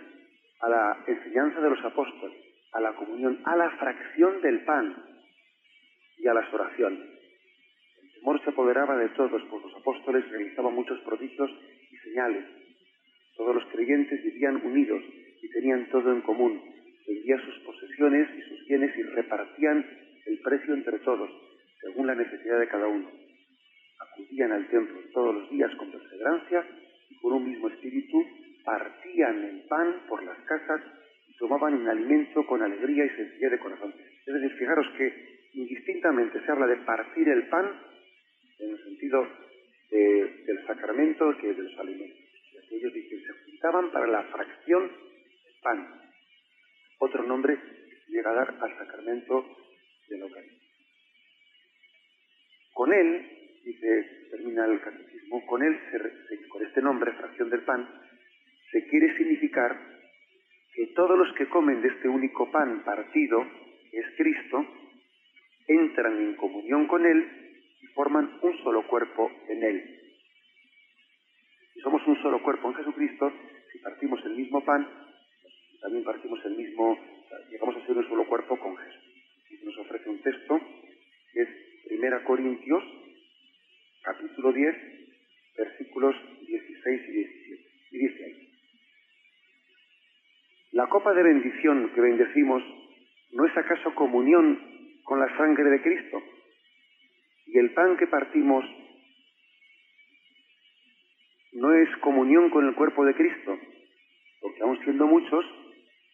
a 0.61 0.69
la 0.69 1.05
enseñanza 1.07 1.61
de 1.61 1.71
los 1.71 1.85
apóstoles, 1.85 2.37
a 2.73 2.81
la 2.81 2.95
comunión, 2.97 3.41
a 3.45 3.55
la 3.55 3.71
fracción 3.79 4.41
del 4.41 4.65
pan 4.65 4.97
y 6.19 6.27
a 6.27 6.35
las 6.35 6.53
oraciones. 6.53 7.07
El 8.03 8.13
temor 8.15 8.43
se 8.43 8.51
apoderaba 8.51 8.97
de 8.97 9.11
todos, 9.11 9.41
pues 9.49 9.63
los 9.63 9.75
apóstoles 9.77 10.29
realizaban 10.31 10.75
muchos 10.75 10.99
prodigios 11.03 11.51
y 11.93 11.97
señales. 11.99 12.45
Todos 13.37 13.55
los 13.55 13.65
creyentes 13.67 14.21
vivían 14.25 14.67
unidos 14.67 15.01
y 15.41 15.49
tenían 15.51 15.89
todo 15.91 16.13
en 16.13 16.23
común. 16.23 16.78
Vendían 17.09 17.41
sus 17.41 17.59
posesiones 17.65 18.29
y 18.37 18.43
sus 18.43 18.67
bienes 18.67 18.97
y 18.99 19.03
repartían 19.03 19.85
el 20.27 20.39
precio 20.41 20.75
entre 20.75 20.99
todos, 20.99 21.31
según 21.81 22.07
la 22.07 22.15
necesidad 22.15 22.61
de 22.61 22.69
cada 22.69 22.87
uno. 22.87 23.11
Acudían 23.99 24.53
al 24.53 24.69
templo 24.69 25.01
todos 25.15 25.35
los 25.35 25.51
días 25.51 25.75
con 25.77 25.91
perseverancia 25.91 26.67
y 27.09 27.17
con 27.17 27.33
un 27.33 27.49
mismo 27.49 27.69
espíritu 27.69 28.23
partían 28.63 29.43
el 29.43 29.63
pan 29.63 30.03
por 30.07 30.23
las 30.23 30.39
casas 30.41 30.83
y 31.27 31.37
tomaban 31.39 31.75
un 31.75 31.89
alimento 31.89 32.47
con 32.47 32.63
alegría 32.63 33.07
y 33.07 33.17
sencillez 33.17 33.53
de 33.53 33.59
corazón. 33.59 33.95
Es 34.27 34.35
decir, 34.35 34.59
fijaros 34.59 34.87
que 34.99 35.39
indistintamente 35.55 36.45
se 36.45 36.53
habla 36.53 36.67
de 36.67 36.77
partir 36.85 37.27
el 37.29 37.49
pan 37.49 37.73
en 38.59 38.71
el 38.71 38.85
sentido 38.85 39.27
del 39.91 40.67
sacramento 40.67 41.35
que 41.41 41.55
de 41.55 41.63
los 41.63 41.79
alimentos. 41.79 42.19
Ellos 42.71 42.93
dicen, 42.93 43.23
se 43.23 43.33
juntaban 43.45 43.91
para 43.91 44.07
la 44.07 44.23
fracción 44.25 44.91
pan. 45.63 46.08
Otro 47.09 47.23
nombre 47.23 47.59
llega 48.09 48.31
a 48.31 48.35
dar 48.35 48.55
al 48.61 48.77
sacramento 48.77 49.57
del 50.11 50.21
Eucaristía. 50.21 50.69
Con 52.75 52.93
él, 52.93 53.27
dice, 53.65 54.27
termina 54.31 54.67
el 54.67 54.79
catecismo, 54.79 55.47
con 55.47 55.63
él, 55.63 55.81
con 56.51 56.67
este 56.67 56.83
nombre, 56.83 57.13
fracción 57.13 57.49
del 57.49 57.63
pan, 57.63 57.89
se 58.71 58.87
quiere 58.89 59.17
significar 59.17 59.75
que 60.75 60.89
todos 60.89 61.19
los 61.19 61.35
que 61.35 61.49
comen 61.49 61.81
de 61.81 61.89
este 61.89 62.09
único 62.09 62.51
pan 62.51 62.85
partido, 62.85 63.43
que 63.91 64.01
es 64.01 64.07
Cristo, 64.19 64.67
entran 65.67 66.15
en 66.19 66.35
comunión 66.35 66.87
con 66.89 67.07
Él 67.07 67.27
y 67.81 67.87
forman 67.95 68.39
un 68.43 68.59
solo 68.63 68.87
cuerpo 68.87 69.33
en 69.49 69.65
Él. 69.65 70.01
Si 71.73 71.81
somos 71.81 72.07
un 72.07 72.21
solo 72.21 72.43
cuerpo 72.43 72.69
en 72.69 72.75
Jesucristo, 72.75 73.33
si 73.73 73.79
partimos 73.79 74.23
el 74.27 74.37
mismo 74.37 74.63
pan, 74.63 75.08
también 75.81 76.05
partimos 76.05 76.45
el 76.45 76.57
mismo, 76.57 76.99
llegamos 77.51 77.77
a 77.77 77.87
ser 77.87 77.97
un 77.97 78.09
solo 78.09 78.27
cuerpo 78.27 78.59
con 78.59 78.77
Jesús. 78.77 79.65
Nos 79.65 79.79
ofrece 79.79 80.09
un 80.09 80.19
texto 80.21 80.61
que 81.33 81.43
es 81.43 81.49
Primera 81.87 82.23
Corintios, 82.25 82.83
capítulo 84.03 84.53
10, 84.53 84.77
versículos 85.57 86.15
16 86.47 87.03
y 87.09 87.13
17. 87.13 87.69
Y 87.91 87.99
dice 87.99 88.25
ahí, 88.25 88.49
la 90.73 90.87
copa 90.89 91.15
de 91.15 91.23
bendición 91.23 91.91
que 91.95 92.01
bendecimos 92.01 92.63
no 93.33 93.47
es 93.47 93.57
acaso 93.57 93.95
comunión 93.95 95.01
con 95.05 95.21
la 95.21 95.37
sangre 95.37 95.71
de 95.71 95.83
Cristo. 95.83 96.23
Y 97.47 97.59
el 97.59 97.73
pan 97.73 97.97
que 97.97 98.07
partimos 98.07 98.65
no 101.53 101.73
es 101.75 101.89
comunión 101.99 102.51
con 102.51 102.67
el 102.67 102.75
cuerpo 102.75 103.05
de 103.05 103.15
Cristo, 103.15 103.59
porque 104.41 104.63
aún 104.63 104.79
siendo 104.85 105.07
muchos, 105.07 105.45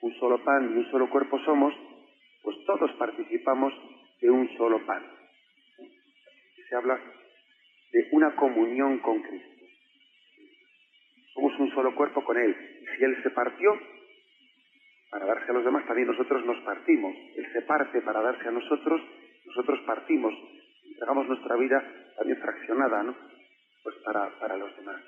un 0.05 0.15
solo 0.19 0.45
pan 0.45 0.71
y 0.71 0.77
un 0.77 0.91
solo 0.91 1.09
cuerpo 1.09 1.39
somos, 1.47 1.75
pues 2.43 2.57
todos 2.67 2.93
participamos 2.99 3.73
de 4.21 4.31
un 4.31 4.55
solo 4.59 4.85
pan. 4.85 5.03
Se 6.69 6.77
habla 6.77 7.01
de 7.91 8.09
una 8.13 8.37
comunión 8.37 8.99
con 8.99 9.23
Cristo. 9.23 9.65
Somos 11.33 11.59
un 11.59 11.71
solo 11.71 11.95
cuerpo 11.95 12.23
con 12.23 12.37
Él. 12.37 12.55
Y 12.83 12.97
si 12.97 13.05
Él 13.05 13.17
se 13.23 13.31
partió 13.31 13.71
para 15.11 15.25
darse 15.25 15.51
a 15.51 15.55
los 15.55 15.65
demás, 15.65 15.87
también 15.87 16.09
nosotros 16.09 16.45
nos 16.45 16.59
partimos. 16.65 17.17
Él 17.37 17.47
se 17.55 17.63
parte 17.63 18.03
para 18.03 18.21
darse 18.21 18.47
a 18.47 18.53
nosotros, 18.53 19.01
nosotros 19.47 19.81
partimos. 19.87 20.35
Entregamos 20.87 21.29
nuestra 21.29 21.57
vida 21.57 21.83
también 22.19 22.39
fraccionada, 22.43 23.03
¿no? 23.05 23.17
Pues 23.83 23.97
para, 24.05 24.39
para 24.39 24.59
los 24.59 24.77
demás. 24.77 25.01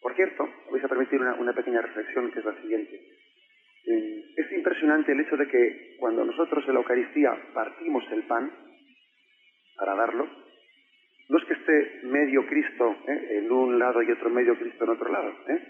Por 0.00 0.14
cierto, 0.14 0.48
vais 0.70 0.84
a 0.84 0.88
permitir 0.88 1.20
una, 1.20 1.34
una 1.34 1.52
pequeña 1.52 1.82
reflexión 1.82 2.30
que 2.30 2.38
es 2.38 2.44
la 2.44 2.54
siguiente. 2.62 3.19
Eh, 4.60 4.62
es 4.62 4.66
impresionante 4.66 5.12
el 5.12 5.20
hecho 5.20 5.36
de 5.36 5.48
que 5.48 5.96
cuando 5.98 6.24
nosotros 6.24 6.64
en 6.66 6.74
la 6.74 6.80
Eucaristía 6.80 7.30
partimos 7.54 8.04
el 8.12 8.22
pan 8.24 8.50
para 9.76 9.94
darlo, 9.94 10.28
no 11.28 11.38
es 11.38 11.44
que 11.44 11.54
esté 11.54 12.00
medio 12.04 12.46
Cristo 12.46 12.96
¿eh? 13.06 13.38
en 13.38 13.50
un 13.50 13.78
lado 13.78 14.02
y 14.02 14.10
otro 14.10 14.30
medio 14.30 14.58
Cristo 14.58 14.84
en 14.84 14.90
otro 14.90 15.10
lado, 15.10 15.32
¿eh? 15.48 15.60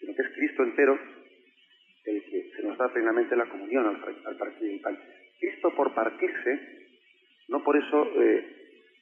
sino 0.00 0.14
que 0.14 0.22
es 0.22 0.28
Cristo 0.34 0.62
entero 0.62 0.98
el 2.04 2.22
que 2.24 2.50
se 2.56 2.62
nos 2.62 2.78
da 2.78 2.88
plenamente 2.92 3.36
la 3.36 3.46
comunión 3.46 3.86
al, 3.86 4.36
partir 4.36 4.70
el 4.70 4.80
pan. 4.80 4.98
Cristo 5.40 5.74
por 5.74 5.92
partirse, 5.94 6.60
no 7.48 7.62
por 7.62 7.76
eso 7.76 8.12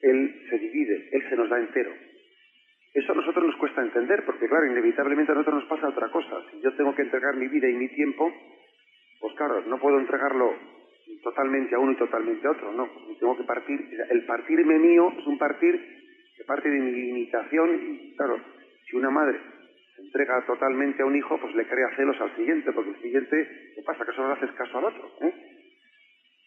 Él 0.00 0.46
se 0.50 0.58
divide, 0.58 1.08
Él 1.12 1.22
se 1.28 1.36
nos 1.36 1.48
da 1.48 1.58
entero. 1.58 1.92
Eso 2.94 3.12
a 3.12 3.14
nosotros 3.14 3.46
nos 3.46 3.56
cuesta 3.56 3.82
entender, 3.82 4.24
porque 4.24 4.48
claro, 4.48 4.66
inevitablemente 4.66 5.30
a 5.30 5.34
nosotros 5.36 5.62
nos 5.62 5.68
pasa 5.68 5.88
otra 5.88 6.10
cosa. 6.10 6.42
Si 6.50 6.60
yo 6.62 6.74
tengo 6.74 6.94
que 6.94 7.02
entregar 7.02 7.36
mi 7.36 7.46
vida 7.46 7.68
y 7.68 7.74
mi 7.74 7.88
tiempo, 7.88 8.32
pues 9.26 9.38
claro, 9.38 9.60
no 9.66 9.76
puedo 9.80 9.98
entregarlo 9.98 10.54
totalmente 11.24 11.74
a 11.74 11.80
uno 11.80 11.90
y 11.90 11.96
totalmente 11.96 12.46
a 12.46 12.52
otro, 12.52 12.70
no, 12.70 12.88
tengo 13.18 13.36
que 13.36 13.42
partir, 13.42 13.80
el 14.08 14.24
partirme 14.24 14.78
mío 14.78 15.12
es 15.18 15.26
un 15.26 15.36
partir 15.36 15.74
que 16.36 16.44
parte 16.44 16.70
de 16.70 16.78
mi 16.78 16.92
limitación 16.92 18.12
claro, 18.16 18.38
si 18.88 18.94
una 18.94 19.10
madre 19.10 19.40
se 19.96 20.02
entrega 20.02 20.46
totalmente 20.46 21.02
a 21.02 21.06
un 21.06 21.16
hijo, 21.16 21.40
pues 21.40 21.56
le 21.56 21.66
crea 21.66 21.96
celos 21.96 22.20
al 22.20 22.36
siguiente, 22.36 22.70
porque 22.70 22.90
el 22.90 23.02
siguiente, 23.02 23.72
¿qué 23.74 23.82
pasa? 23.82 24.04
Que 24.04 24.12
solo 24.12 24.32
haces 24.32 24.52
caso 24.52 24.78
al 24.78 24.84
otro, 24.84 25.10
¿eh? 25.22 25.34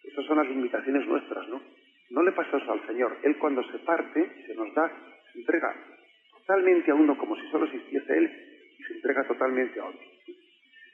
Esas 0.06 0.26
son 0.26 0.38
las 0.38 0.48
limitaciones 0.48 1.06
nuestras, 1.06 1.50
¿no? 1.50 1.62
No 2.12 2.24
le 2.24 2.32
pasa 2.32 2.56
eso 2.56 2.72
al 2.72 2.88
Señor. 2.88 3.18
Él 3.24 3.38
cuando 3.40 3.62
se 3.70 3.80
parte, 3.80 4.46
se 4.48 4.56
nos 4.56 4.74
da, 4.74 4.90
se 5.34 5.40
entrega 5.40 5.76
totalmente 6.32 6.92
a 6.92 6.96
uno 6.96 7.18
como 7.18 7.36
si 7.36 7.46
solo 7.52 7.66
existiese 7.66 8.18
Él 8.18 8.32
y 8.80 8.84
se 8.84 8.94
entrega 8.94 9.28
totalmente 9.28 9.82
a 9.82 9.86
otro. 9.86 10.08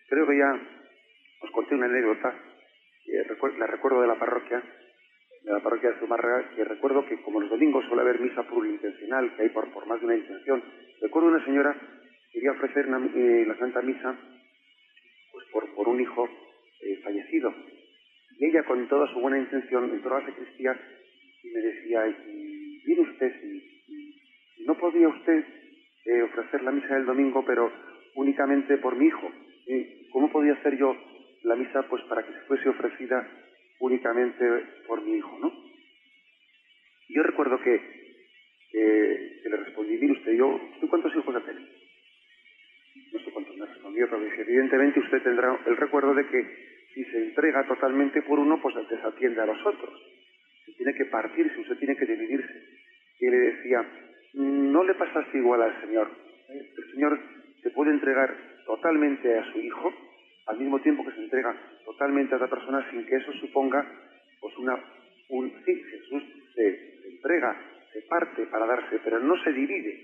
Creo 0.10 0.28
que 0.28 0.38
ya 0.38 0.75
os 1.46 1.52
conté 1.52 1.76
una 1.76 1.86
anécdota, 1.86 2.34
la 3.58 3.68
recuerdo 3.68 4.02
de 4.02 4.08
la 4.08 4.18
parroquia, 4.18 4.62
de 5.44 5.52
la 5.52 5.60
parroquia 5.60 5.92
de 5.92 6.00
Zumárraga, 6.00 6.50
que 6.56 6.64
recuerdo 6.64 7.06
que 7.06 7.22
como 7.22 7.40
los 7.40 7.50
domingos 7.50 7.86
suele 7.86 8.02
haber 8.02 8.20
misa 8.20 8.44
intencional, 8.66 9.36
que 9.36 9.44
hay 9.44 9.50
por, 9.50 9.72
por 9.72 9.86
más 9.86 10.00
de 10.00 10.08
una 10.08 10.16
intención, 10.16 10.64
recuerdo 11.02 11.30
una 11.30 11.46
señora 11.46 11.74
que 11.74 12.40
quería 12.40 12.52
ofrecer 12.52 12.88
eh, 12.88 13.46
la 13.48 13.58
Santa 13.58 13.82
Misa 13.84 14.16
pues 15.32 15.46
por, 15.52 15.70
por 15.76 15.88
un 15.88 16.02
hijo 16.02 16.28
eh, 16.82 17.00
fallecido. 17.04 17.54
Y 18.40 18.46
ella, 18.48 18.64
con 18.64 18.88
toda 18.88 19.08
su 19.14 19.20
buena 19.20 19.38
intención, 19.38 19.92
entró 19.92 20.16
a 20.16 20.22
la 20.22 20.26
sacristía 20.26 20.76
y 21.44 21.50
me 21.50 21.60
decía, 21.60 22.08
y 22.08 22.82
viene 22.86 23.02
usted, 23.04 23.34
si, 23.40 24.66
no 24.66 24.76
podía 24.78 25.08
usted 25.08 25.46
eh, 26.06 26.22
ofrecer 26.24 26.64
la 26.64 26.72
misa 26.72 26.96
del 26.96 27.06
domingo, 27.06 27.46
pero 27.46 27.72
únicamente 28.16 28.78
por 28.78 28.96
mi 28.96 29.06
hijo, 29.06 29.32
¿cómo 30.12 30.32
podía 30.32 30.54
hacer 30.54 30.78
yo 30.78 30.96
la 31.46 31.56
misa 31.56 31.84
pues 31.84 32.04
para 32.04 32.24
que 32.24 32.34
fuese 32.48 32.70
ofrecida 32.70 33.28
únicamente 33.80 34.46
por 34.88 35.02
mi 35.02 35.18
hijo, 35.18 35.38
¿no? 35.40 35.52
Yo 37.10 37.24
recuerdo 37.24 37.60
que, 37.62 37.80
le 38.74 39.58
respondí, 39.58 39.98
mire 39.98 40.14
usted, 40.14 40.34
yo, 40.34 40.48
¿usted 40.48 40.88
cuántos 40.90 41.16
hijos 41.16 41.36
ha 41.36 41.42
tenido? 41.42 41.70
No 43.14 43.20
sé 43.20 43.32
cuántos 43.32 43.56
me 43.56 43.66
respondió, 43.66 44.10
pero 44.10 44.24
dije, 44.24 44.42
evidentemente 44.42 45.00
usted 45.00 45.22
tendrá 45.22 45.60
el 45.66 45.78
recuerdo 45.78 46.14
de 46.14 46.28
que 46.28 46.44
si 46.94 47.04
se 47.06 47.24
entrega 47.26 47.66
totalmente 47.68 48.22
por 48.24 48.40
uno, 48.40 48.60
pues 48.62 48.76
desatiende 48.90 49.42
a 49.42 49.46
los 49.46 49.66
otros. 49.66 49.94
Se 50.66 50.74
tiene 50.74 50.94
que 50.94 51.06
partirse, 51.06 51.60
usted 51.60 51.78
tiene 51.78 51.96
que 51.96 52.06
dividirse. 52.06 52.54
Y 53.20 53.30
le 53.30 53.38
decía, 53.38 53.86
no 54.34 54.84
le 54.84 54.96
pasas 54.96 55.26
igual 55.34 55.62
al 55.62 55.82
Señor. 55.82 56.10
El 56.50 56.92
Señor 56.92 57.20
se 57.62 57.70
puede 57.70 57.92
entregar 57.92 58.36
totalmente 58.66 59.38
a 59.38 59.52
su 59.52 59.60
Hijo, 59.60 59.94
al 60.48 60.58
mismo 60.58 60.80
tiempo 60.80 61.06
que 61.06 61.12
se 61.12 61.24
entrega 61.24 61.56
totalmente 61.84 62.34
a 62.34 62.38
otra 62.38 62.50
persona 62.50 62.90
sin 62.92 63.06
que 63.06 63.16
eso 63.16 63.32
suponga 63.34 63.86
pues 64.40 64.56
una 64.58 64.78
un 65.30 65.52
sí, 65.66 65.84
Jesús 65.84 66.24
se, 66.54 67.08
entrega, 67.10 67.56
se 67.92 68.02
parte 68.04 68.46
para 68.48 68.66
darse, 68.66 69.00
pero 69.04 69.20
no 69.20 69.42
se 69.44 69.52
divide. 69.52 70.00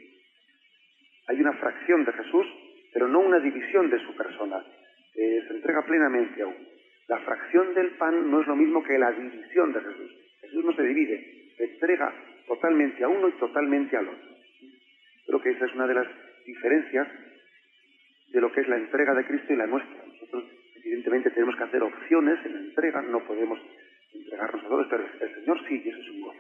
Hay 1.28 1.40
una 1.40 1.54
fracción 1.54 2.04
de 2.06 2.14
Jesús, 2.14 2.48
pero 2.94 3.08
no 3.08 3.20
una 3.20 3.40
división 3.40 3.90
de 3.90 4.00
su 4.00 4.16
persona. 4.16 4.64
Se 5.14 5.48
entrega 5.50 5.86
plenamente 5.86 6.42
a 6.42 6.48
uno. 6.48 6.58
La 7.08 7.20
fracción 7.20 7.74
del 7.74 7.92
pan 7.98 8.32
no 8.32 8.42
es 8.42 8.48
lo 8.48 8.56
mismo 8.56 8.84
que 8.84 8.98
la 8.98 9.12
división 9.12 9.74
de 9.74 9.82
Jesús. 9.82 10.12
Jesús 10.42 10.66
no 10.66 10.74
se 10.74 10.84
divide, 10.84 11.54
se 11.58 11.66
entrega 11.66 12.14
totalmente 12.48 13.04
a 13.04 13.10
uno 13.10 13.30
y 13.30 13.34
totalmente 13.34 13.98
al 13.98 14.08
otro. 14.08 14.30
Creo 15.28 15.42
que 15.42 15.50
esa 15.52 15.66
es 15.66 15.74
una 15.74 15.88
de 15.88 15.94
las 15.94 16.08
diferencias 16.46 17.08
de 18.30 18.42
lo 18.42 18.52
que 18.52 18.62
es 18.62 18.68
la 18.68 18.78
entrega 18.78 19.14
de 19.14 19.26
Cristo 19.26 19.54
y 19.54 19.58
la 19.58 19.68
nuestra. 19.68 20.02
Evidentemente, 20.92 21.32
tenemos 21.32 21.56
que 21.56 21.64
hacer 21.64 21.82
opciones 21.84 22.46
en 22.46 22.54
la 22.54 22.60
entrega, 22.60 23.02
no 23.02 23.26
podemos 23.26 23.58
entregarnos 24.14 24.66
a 24.66 24.68
todos, 24.68 24.88
pero 24.90 25.06
el 25.22 25.36
Señor 25.36 25.66
sí, 25.66 25.82
y 25.86 25.88
eso 25.88 26.00
es 26.00 26.10
un 26.10 26.22
gozo. 26.22 26.40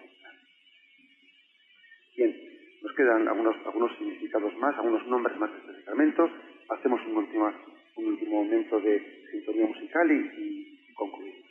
Bien, 2.18 2.36
nos 2.82 2.94
quedan 2.94 3.30
algunos, 3.30 3.56
algunos 3.66 3.98
significados 3.98 4.54
más, 4.58 4.76
algunos 4.76 5.08
nombres 5.08 5.38
más 5.38 5.54
de 5.54 5.58
este 5.58 5.74
sacramento. 5.76 6.30
Hacemos 6.68 7.00
un 7.08 7.16
último, 7.16 7.50
un 7.96 8.06
último 8.08 8.44
momento 8.44 8.82
de 8.82 9.24
sintonía 9.32 9.68
musical 9.68 10.12
y 10.12 10.94
concluimos. 10.96 11.42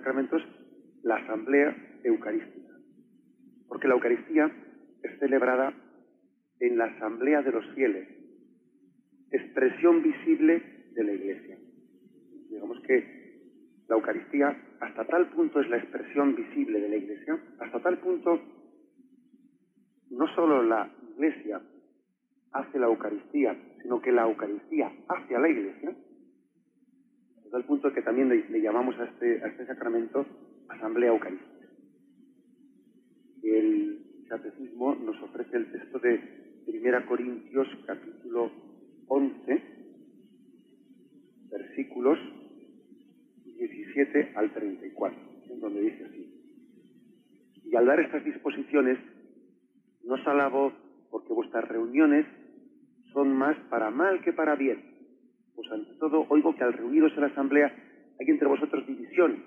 Sacramento 0.00 0.38
es 0.38 0.44
la 1.02 1.16
asamblea 1.16 1.76
eucarística. 2.04 2.74
Porque 3.68 3.86
la 3.86 3.94
Eucaristía 3.94 4.50
es 5.02 5.18
celebrada 5.18 5.74
en 6.58 6.78
la 6.78 6.86
asamblea 6.86 7.42
de 7.42 7.52
los 7.52 7.66
fieles, 7.74 8.08
expresión 9.30 10.02
visible 10.02 10.62
de 10.94 11.04
la 11.04 11.12
Iglesia. 11.12 11.58
Digamos 12.48 12.80
que 12.80 13.20
la 13.88 13.96
Eucaristía 13.96 14.56
hasta 14.80 15.04
tal 15.06 15.28
punto 15.28 15.60
es 15.60 15.68
la 15.68 15.76
expresión 15.76 16.34
visible 16.34 16.80
de 16.80 16.88
la 16.88 16.96
Iglesia, 16.96 17.38
hasta 17.60 17.80
tal 17.80 17.98
punto 17.98 18.40
no 20.10 20.26
solo 20.34 20.62
la 20.62 20.90
Iglesia 21.14 21.60
hace 22.52 22.78
la 22.78 22.86
Eucaristía, 22.86 23.56
sino 23.82 24.00
que 24.00 24.12
la 24.12 24.22
Eucaristía 24.22 24.90
hace 25.08 25.36
a 25.36 25.38
la 25.38 25.48
Iglesia, 25.48 25.94
hasta 27.50 27.58
el 27.58 27.64
punto 27.64 27.92
que 27.92 28.02
también 28.02 28.28
le, 28.28 28.62
llamamos 28.62 28.96
a 29.00 29.06
este, 29.06 29.42
a 29.42 29.48
este 29.48 29.66
sacramento 29.66 30.24
Asamblea 30.68 31.08
Eucarística. 31.08 31.66
El 33.42 34.24
Catecismo 34.28 34.94
nos 34.94 35.20
ofrece 35.20 35.56
el 35.56 35.72
texto 35.72 35.98
de 35.98 36.62
1 36.68 37.06
Corintios 37.06 37.66
capítulo 37.88 38.52
11, 39.08 39.62
versículos 41.50 42.20
17 43.44 44.32
al 44.36 44.52
34, 44.52 45.18
en 45.50 45.60
donde 45.60 45.80
dice 45.80 46.04
así. 46.04 46.32
Y 47.64 47.74
al 47.74 47.86
dar 47.86 47.98
estas 47.98 48.24
disposiciones, 48.24 48.96
no 50.04 50.14
os 50.14 50.26
alabo 50.28 50.72
porque 51.10 51.32
vuestras 51.32 51.66
reuniones 51.66 52.26
son 53.12 53.34
más 53.34 53.56
para 53.70 53.90
mal 53.90 54.22
que 54.22 54.32
para 54.32 54.54
bien. 54.54 54.89
Pues 55.54 55.70
ante 55.72 55.94
todo 55.98 56.26
oigo 56.28 56.54
que 56.54 56.64
al 56.64 56.72
reuniros 56.72 57.12
en 57.14 57.20
la 57.20 57.26
asamblea 57.26 57.72
hay 58.18 58.26
entre 58.28 58.48
vosotros 58.48 58.86
división. 58.86 59.42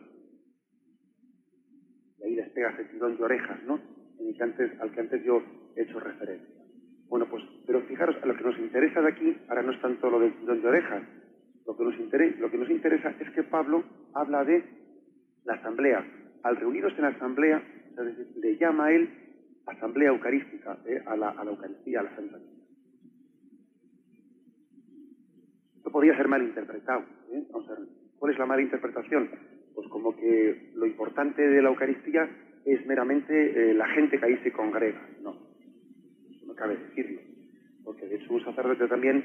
Y 2.20 2.24
ahí 2.24 2.36
les 2.36 2.50
pega 2.50 2.72
ese 2.72 2.86
tirón 2.86 3.18
de 3.18 3.24
orejas, 3.24 3.64
¿no? 3.64 3.80
El 4.20 4.36
que 4.36 4.44
antes, 4.44 4.80
al 4.80 4.92
que 4.92 5.00
antes 5.00 5.24
yo 5.24 5.42
he 5.76 5.84
hecho 5.84 6.00
referencia. 6.00 6.64
Bueno, 7.08 7.28
pues, 7.30 7.44
pero 7.68 7.82
fijaros, 7.82 8.16
a 8.22 8.26
lo 8.26 8.36
que 8.36 8.44
nos 8.44 8.58
interesa 8.58 9.02
de 9.02 9.10
aquí, 9.10 9.38
ahora 9.48 9.62
no 9.62 9.72
es 9.72 9.82
tanto 9.82 10.10
lo 10.10 10.20
del 10.20 10.34
tirón 10.40 10.62
de 10.62 10.68
orejas, 10.68 11.04
lo 11.66 11.78
que 11.78 11.84
nos 11.84 12.00
interesa, 12.00 12.40
lo 12.40 12.52
que 12.52 12.58
nos 12.58 12.70
interesa 12.70 13.14
es 13.20 13.30
que 13.32 13.44
Pablo 13.44 13.84
habla 14.14 14.44
de 14.44 14.64
la 15.46 15.54
asamblea. 15.54 16.06
Al 16.44 16.56
reuniros 16.56 16.94
en 16.96 17.02
la 17.04 17.10
asamblea, 17.10 17.64
le 18.36 18.58
llama 18.58 18.86
a 18.86 18.92
él 18.92 19.10
asamblea 19.66 20.10
eucarística, 20.10 20.78
¿eh? 20.86 21.02
a, 21.06 21.16
la, 21.16 21.30
a, 21.30 21.44
la, 21.44 21.52
Eucaristía, 21.52 22.02
a 22.02 22.04
la 22.04 22.16
Santa 22.16 22.38
Podría 26.04 26.18
ser 26.18 26.28
mal 26.28 26.44
interpretado. 26.44 27.06
¿eh? 27.32 27.46
¿cuál 28.20 28.34
es 28.34 28.38
la 28.38 28.46
mala 28.46 28.62
interpretación? 28.62 29.30
Pues 29.74 29.88
como 29.88 30.14
que 30.18 30.74
lo 30.76 30.86
importante 30.86 31.42
de 31.42 31.62
la 31.62 31.70
Eucaristía 31.70 32.30
es 32.66 32.86
meramente 32.86 33.32
eh, 33.72 33.74
la 33.74 33.88
gente 33.88 34.20
que 34.20 34.26
ahí 34.26 34.38
se 34.44 34.52
congrega. 34.52 35.00
No, 35.22 35.34
no 36.46 36.56
cabe 36.56 36.76
decirlo. 36.76 37.22
Porque 37.86 38.06
de 38.06 38.18
hecho 38.18 38.34
un 38.34 38.44
sacerdote 38.44 38.86
también 38.90 39.24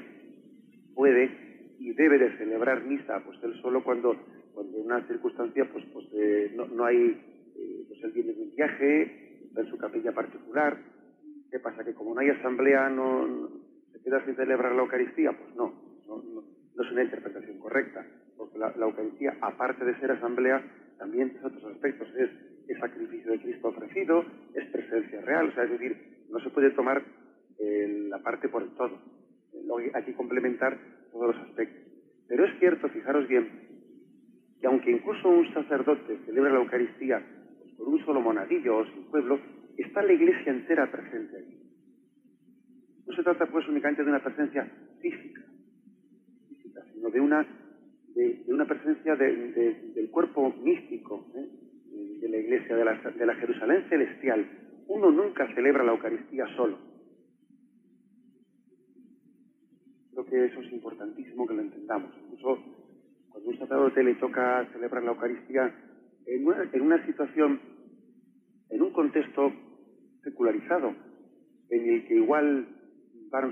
puede 0.95 1.75
y 1.79 1.91
debe 1.91 2.17
de 2.17 2.37
celebrar 2.37 2.85
misa, 2.85 3.25
pues 3.25 3.37
él 3.43 3.59
solo 3.61 3.83
cuando, 3.83 4.15
cuando 4.53 4.77
en 4.77 4.85
una 4.85 5.05
circunstancia 5.05 5.69
pues, 5.73 5.83
pues 5.91 6.05
no, 6.55 6.65
no 6.67 6.85
hay 6.85 7.21
pues 7.89 8.01
él 8.05 8.11
viene 8.13 8.31
de 8.31 8.41
un 8.41 8.55
viaje, 8.55 9.41
está 9.47 9.59
en 9.59 9.69
su 9.69 9.77
capilla 9.77 10.13
particular. 10.13 10.77
¿Qué 11.51 11.59
pasa? 11.59 11.83
Que 11.83 11.93
como 11.93 12.15
no 12.15 12.21
hay 12.21 12.29
asamblea, 12.29 12.87
no, 12.87 13.49
se 13.91 14.01
queda 14.01 14.23
sin 14.23 14.37
celebrar 14.37 14.73
la 14.73 14.83
Eucaristía. 14.83 15.33
Pues 15.33 15.53
no, 15.57 15.89
no, 16.07 16.58
es 16.83 16.91
una 16.91 17.03
interpretación 17.03 17.59
correcta, 17.59 18.05
porque 18.37 18.57
la, 18.57 18.73
Eucaristía, 18.79 19.37
aparte 19.41 19.83
de 19.85 19.99
ser 19.99 20.11
asamblea, 20.11 20.63
también 20.97 21.31
tiene 21.31 21.45
otros 21.45 21.65
aspectos. 21.65 22.07
Es, 22.15 22.29
el 22.67 22.79
sacrificio 22.79 23.31
de 23.31 23.39
Cristo 23.39 23.69
ofrecido, 23.69 24.23
es 24.53 24.65
presencia 24.67 25.21
real, 25.21 25.49
o 25.49 25.51
sea, 25.53 25.63
es 25.63 25.71
decir, 25.71 25.97
no 26.29 26.39
se 26.39 26.51
puede 26.51 26.69
tomar 26.71 27.01
eh, 27.57 28.07
la 28.09 28.19
parte 28.19 28.47
por 28.47 28.61
el 28.61 28.69
todo. 28.75 29.01
hay 29.93 30.03
que 30.03 30.13
complementar 30.13 30.77
todos 31.11 31.35
los 31.35 31.47
aspectos. 31.47 31.81
Pero 32.27 32.45
es 32.45 32.59
cierto, 32.59 32.87
fijaros 32.89 33.27
bien, 33.27 33.49
que 34.61 34.67
aunque 34.67 34.91
incluso 34.91 35.29
un 35.29 35.51
sacerdote 35.53 36.19
celebre 36.25 36.51
la 36.51 36.59
Eucaristía 36.59 37.23
por 37.77 37.87
un 37.89 38.05
solo 38.05 38.21
monadillo 38.21 38.77
o 38.77 38.85
sin 38.85 39.09
pueblo, 39.09 39.39
está 39.77 40.01
la 40.01 40.13
iglesia 40.13 40.51
entera 40.51 40.91
presente 40.91 41.37
allí. 41.37 41.59
No 43.07 43.15
se 43.15 43.23
trata 43.23 43.47
pues 43.47 43.67
únicamente 43.67 44.03
de 44.03 44.09
una 44.09 44.23
presencia 44.23 44.69
física, 45.01 45.38
sino 46.99 47.09
de 47.09 47.21
una, 47.21 47.47
de, 48.13 48.43
una 48.47 48.65
presencia 48.65 49.15
del 49.15 50.09
cuerpo 50.11 50.51
místico 50.61 51.25
¿eh? 51.33 51.47
de 52.19 52.29
la 52.29 52.37
iglesia, 52.37 52.75
de 52.75 52.83
la, 52.83 52.95
de 52.95 53.25
la 53.25 53.35
Jerusalén 53.35 53.85
celestial. 53.87 54.45
Uno 54.87 55.09
nunca 55.11 55.47
celebra 55.55 55.83
la 55.83 55.93
Eucaristía 55.93 56.45
solo. 56.57 56.77
Creo 60.11 60.25
que 60.25 60.45
eso 60.45 60.59
es 60.59 60.73
importantísimo 60.73 61.47
que 61.47 61.53
lo 61.53 61.61
entendamos. 61.61 62.11
Incluso 62.21 62.59
cuando 63.29 63.49
un 63.49 63.57
sacerdote 63.57 64.03
le 64.03 64.15
toca 64.15 64.67
celebrar 64.73 65.03
la 65.03 65.11
Eucaristía, 65.11 65.73
en 66.25 66.81
una, 66.81 67.05
situación, 67.05 67.61
en 68.69 68.81
un 68.81 68.91
contexto 68.91 69.53
secularizado, 70.23 70.93
en 71.69 71.89
el 71.89 72.07
que 72.07 72.15
igual 72.15 72.67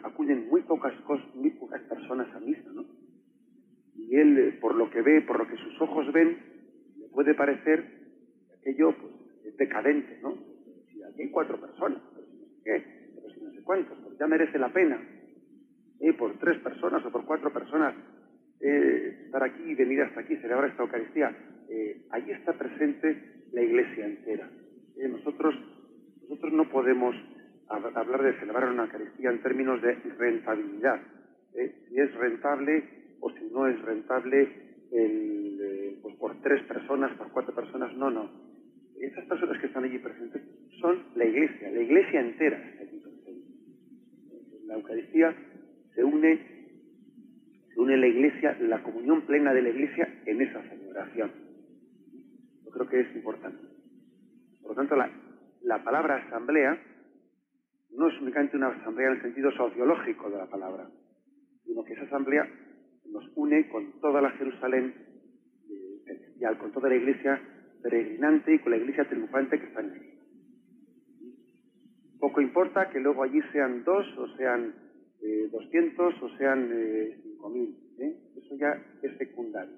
acuden 0.04 0.50
muy 0.50 0.62
pocas, 0.64 0.94
muy 1.34 1.52
pocas 1.52 1.82
personas 1.84 2.28
a 2.36 2.40
misa, 2.40 2.70
¿no? 2.74 2.97
Y 4.08 4.15
él, 4.15 4.38
eh, 4.38 4.58
por 4.60 4.76
lo 4.76 4.89
que 4.89 5.02
ve, 5.02 5.22
por 5.22 5.38
lo 5.38 5.48
que 5.48 5.58
sus 5.58 5.80
ojos 5.82 6.12
ven, 6.12 6.38
le 6.98 7.08
puede 7.10 7.36
parecer 7.36 7.84
aquello 8.60 8.96
pues, 8.98 9.13
es 9.46 9.58
decadente, 9.58 10.20
¿no? 10.24 10.36
Si 10.91 11.04
aquí 11.04 11.22
hay 11.24 11.30
cuatro 11.30 11.60
personas, 11.60 12.02
pero 12.15 12.26
si 12.28 12.38
no 12.38 12.46
sé 12.48 12.62
qué, 12.63 12.84
pero 13.15 13.34
si 13.34 13.41
no 13.41 13.52
sé 13.52 13.63
cuántos, 13.63 13.98
pues 14.00 14.17
ya 14.17 14.28
merece 14.28 14.58
la 14.58 14.74
pena, 14.74 15.00
¿eh? 16.00 16.13
por 16.13 16.38
tres 16.39 16.60
personas 16.62 17.06
o 17.06 17.12
por 17.12 17.26
cuatro 17.26 17.52
personas, 17.52 17.93
eh, 18.60 19.26
estar 19.26 19.43
aquí 19.43 19.62
y 19.63 19.76
venir 19.76 20.02
hasta 20.02 20.22
aquí, 20.22 20.36
celebrar 20.38 20.70
esta 20.70 20.84
Eucaristía. 20.84 21.36
Eh, 21.70 22.08
allí 22.12 22.32
está 22.32 22.54
presente 22.54 23.43
la 23.52 23.62
Iglesia 23.62 24.06
entera. 24.06 24.50
Eh, 24.98 25.08
nosotros, 25.08 25.56
nosotros 26.24 26.54
no 26.54 26.70
podemos 26.70 27.15
hablar 27.70 28.24
de 28.24 28.39
celebrar 28.39 28.70
una 28.70 28.86
Eucaristía 28.86 29.30
en 29.30 29.43
términos 29.43 29.82
de 29.82 29.93
rentabilidad. 30.17 31.02
Si 31.89 32.00
es 32.00 32.13
rentable 32.15 32.84
no 33.58 33.67
es 33.67 33.82
rentable 33.82 34.50
pues 36.02 36.15
por 36.17 36.39
tres 36.41 36.63
personas, 36.67 37.12
por 37.17 37.32
cuatro 37.32 37.56
personas, 37.56 37.96
no, 37.98 38.12
no. 38.12 38.30
Esas 39.00 39.26
personas 39.26 39.60
que 39.60 39.67
están 39.67 39.84
allí 39.84 39.98
presentes 39.98 40.43
son 40.80 41.04
la 41.15 41.26
Iglesia, 41.26 41.72
la 41.72 41.82
Iglesia 41.82 42.22
entera 42.22 42.58
está 42.58 42.84
allí 42.84 43.00
presente. 43.00 44.67
La 44.67 44.76
Eucaristía 44.76 45.36
se 45.96 46.04
une 46.04 46.39
se 47.74 47.80
une 47.80 47.98
la 47.98 48.08
Iglesia, 48.08 48.58
la 48.62 48.84
comunión 48.84 49.22
plena 49.24 49.54
de 49.54 49.62
la 49.63 49.70
Iglesia 49.70 50.08
en 50.26 50.41
esa 50.41 50.62
celebración. 50.63 51.32
Yo 52.63 52.72
creo 52.72 52.88
que 52.88 53.00
es 53.02 53.15
importante. 53.15 53.67
Por 54.62 54.72
lo 54.72 54.76
tanto, 54.76 54.96
la, 54.96 55.84
palabra 55.84 56.17
asamblea 56.28 56.80
no 57.91 58.08
es 58.08 58.22
únicamente 58.22 58.58
una 58.58 58.67
asamblea 58.67 59.10
en 59.10 59.15
el 59.15 59.22
sentido 59.22 59.52
sociológico 59.52 60.30
de 60.30 60.38
la 60.38 60.48
palabra, 60.48 60.89
sino 61.65 61.84
que 61.84 61.93
esa 61.93 62.04
asamblea 62.04 62.48
nos 63.12 63.26
une 63.36 63.70
con 63.70 64.00
toda 64.00 64.22
la 64.22 64.32
Jerusalén 64.32 64.93
eh, 65.70 66.58
con 66.60 66.72
toda 66.72 66.89
la 66.89 66.96
iglesia 66.96 67.41
peregrinante 67.82 68.54
y 68.54 68.60
con 68.60 68.72
la 68.72 68.78
iglesia 68.78 69.08
triunfante 69.08 69.60
que 69.60 69.67
está 69.67 69.82
en 69.82 69.96
ella. 69.96 70.17
Poco 72.20 72.41
importa 72.41 72.89
que 72.89 73.00
luego 73.00 73.24
allí 73.24 73.41
sean 73.52 73.84
dos 73.84 74.06
o 74.17 74.28
sean 74.38 74.74
200 75.52 76.13
eh, 76.13 76.17
o 76.22 76.38
sean 76.38 76.70
eh, 76.72 77.22
5.000. 77.39 77.76
¿eh? 78.00 78.17
Eso 78.38 78.56
ya 78.56 78.84
es 79.02 79.17
secundario. 79.17 79.76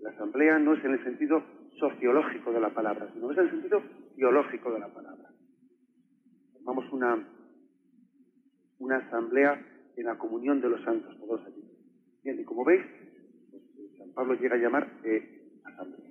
La 0.00 0.10
asamblea 0.10 0.58
no 0.58 0.74
es 0.74 0.84
en 0.84 0.92
el 0.92 1.04
sentido 1.04 1.42
sociológico 1.78 2.52
de 2.52 2.60
la 2.60 2.70
palabra, 2.70 3.10
sino 3.12 3.30
es 3.30 3.38
en 3.38 3.44
el 3.44 3.50
sentido 3.50 3.82
biológico 4.16 4.72
de 4.72 4.80
la 4.80 4.88
palabra. 4.88 5.30
Formamos 6.52 6.92
una, 6.92 7.26
una 8.78 8.96
asamblea 8.96 9.66
en 9.96 10.04
la 10.04 10.18
comunión 10.18 10.60
de 10.60 10.68
los 10.68 10.82
santos, 10.82 11.18
todos 11.18 11.40
aquí. 11.46 11.69
Bien, 12.22 12.38
y 12.38 12.44
como 12.44 12.64
veis, 12.64 12.82
San 13.96 14.12
Pablo 14.12 14.34
llega 14.34 14.56
a 14.56 14.58
llamar 14.58 14.88
eh, 15.04 15.60
asamblea. 15.64 16.10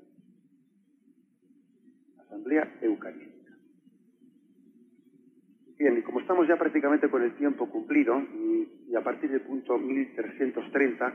Asamblea 2.20 2.78
eucarística. 2.82 3.53
Bien, 5.78 5.97
y 5.97 6.01
como 6.01 6.20
estamos 6.20 6.47
ya 6.47 6.57
prácticamente 6.57 7.10
con 7.10 7.22
el 7.22 7.36
tiempo 7.36 7.70
cumplido, 7.70 8.20
y, 8.20 8.95
a 8.95 9.03
partir 9.03 9.30
del 9.30 9.41
punto 9.41 9.78
1330 9.78 11.14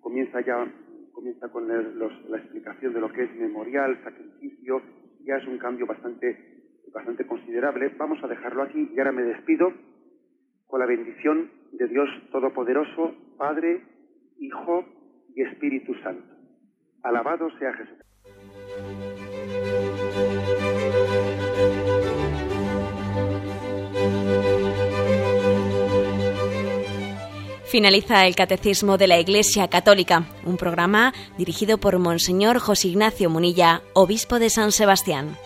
comienza 0.00 0.40
ya 0.40 0.64
comienza 1.12 1.48
con 1.48 1.66
la 1.66 2.36
explicación 2.38 2.92
de 2.92 3.00
lo 3.00 3.12
que 3.12 3.24
es 3.24 3.34
memorial, 3.34 3.98
sacrificio, 4.04 4.80
ya 5.24 5.36
es 5.36 5.46
un 5.46 5.58
cambio 5.58 5.86
bastante, 5.86 6.62
bastante 6.92 7.26
considerable. 7.26 7.88
Vamos 7.98 8.22
a 8.22 8.28
dejarlo 8.28 8.62
aquí 8.62 8.90
y 8.94 8.98
ahora 8.98 9.12
me 9.12 9.22
despido 9.22 9.72
con 10.66 10.78
la 10.78 10.86
bendición 10.86 11.50
de 11.72 11.88
Dios 11.88 12.08
Todopoderoso, 12.30 13.14
Padre, 13.36 13.82
Hijo 14.38 14.84
y 15.34 15.42
Espíritu 15.42 15.94
Santo. 16.02 16.34
Alabado 17.02 17.48
sea 17.58 17.72
Jesús. 17.74 18.06
Finaliza 27.66 28.26
el 28.26 28.34
Catecismo 28.34 28.96
de 28.96 29.06
la 29.06 29.18
Iglesia 29.18 29.68
Católica, 29.68 30.24
un 30.44 30.56
programa 30.56 31.12
dirigido 31.36 31.78
por 31.78 31.98
Monseñor 31.98 32.58
José 32.58 32.88
Ignacio 32.88 33.28
Munilla, 33.28 33.82
obispo 33.92 34.38
de 34.38 34.50
San 34.50 34.72
Sebastián. 34.72 35.36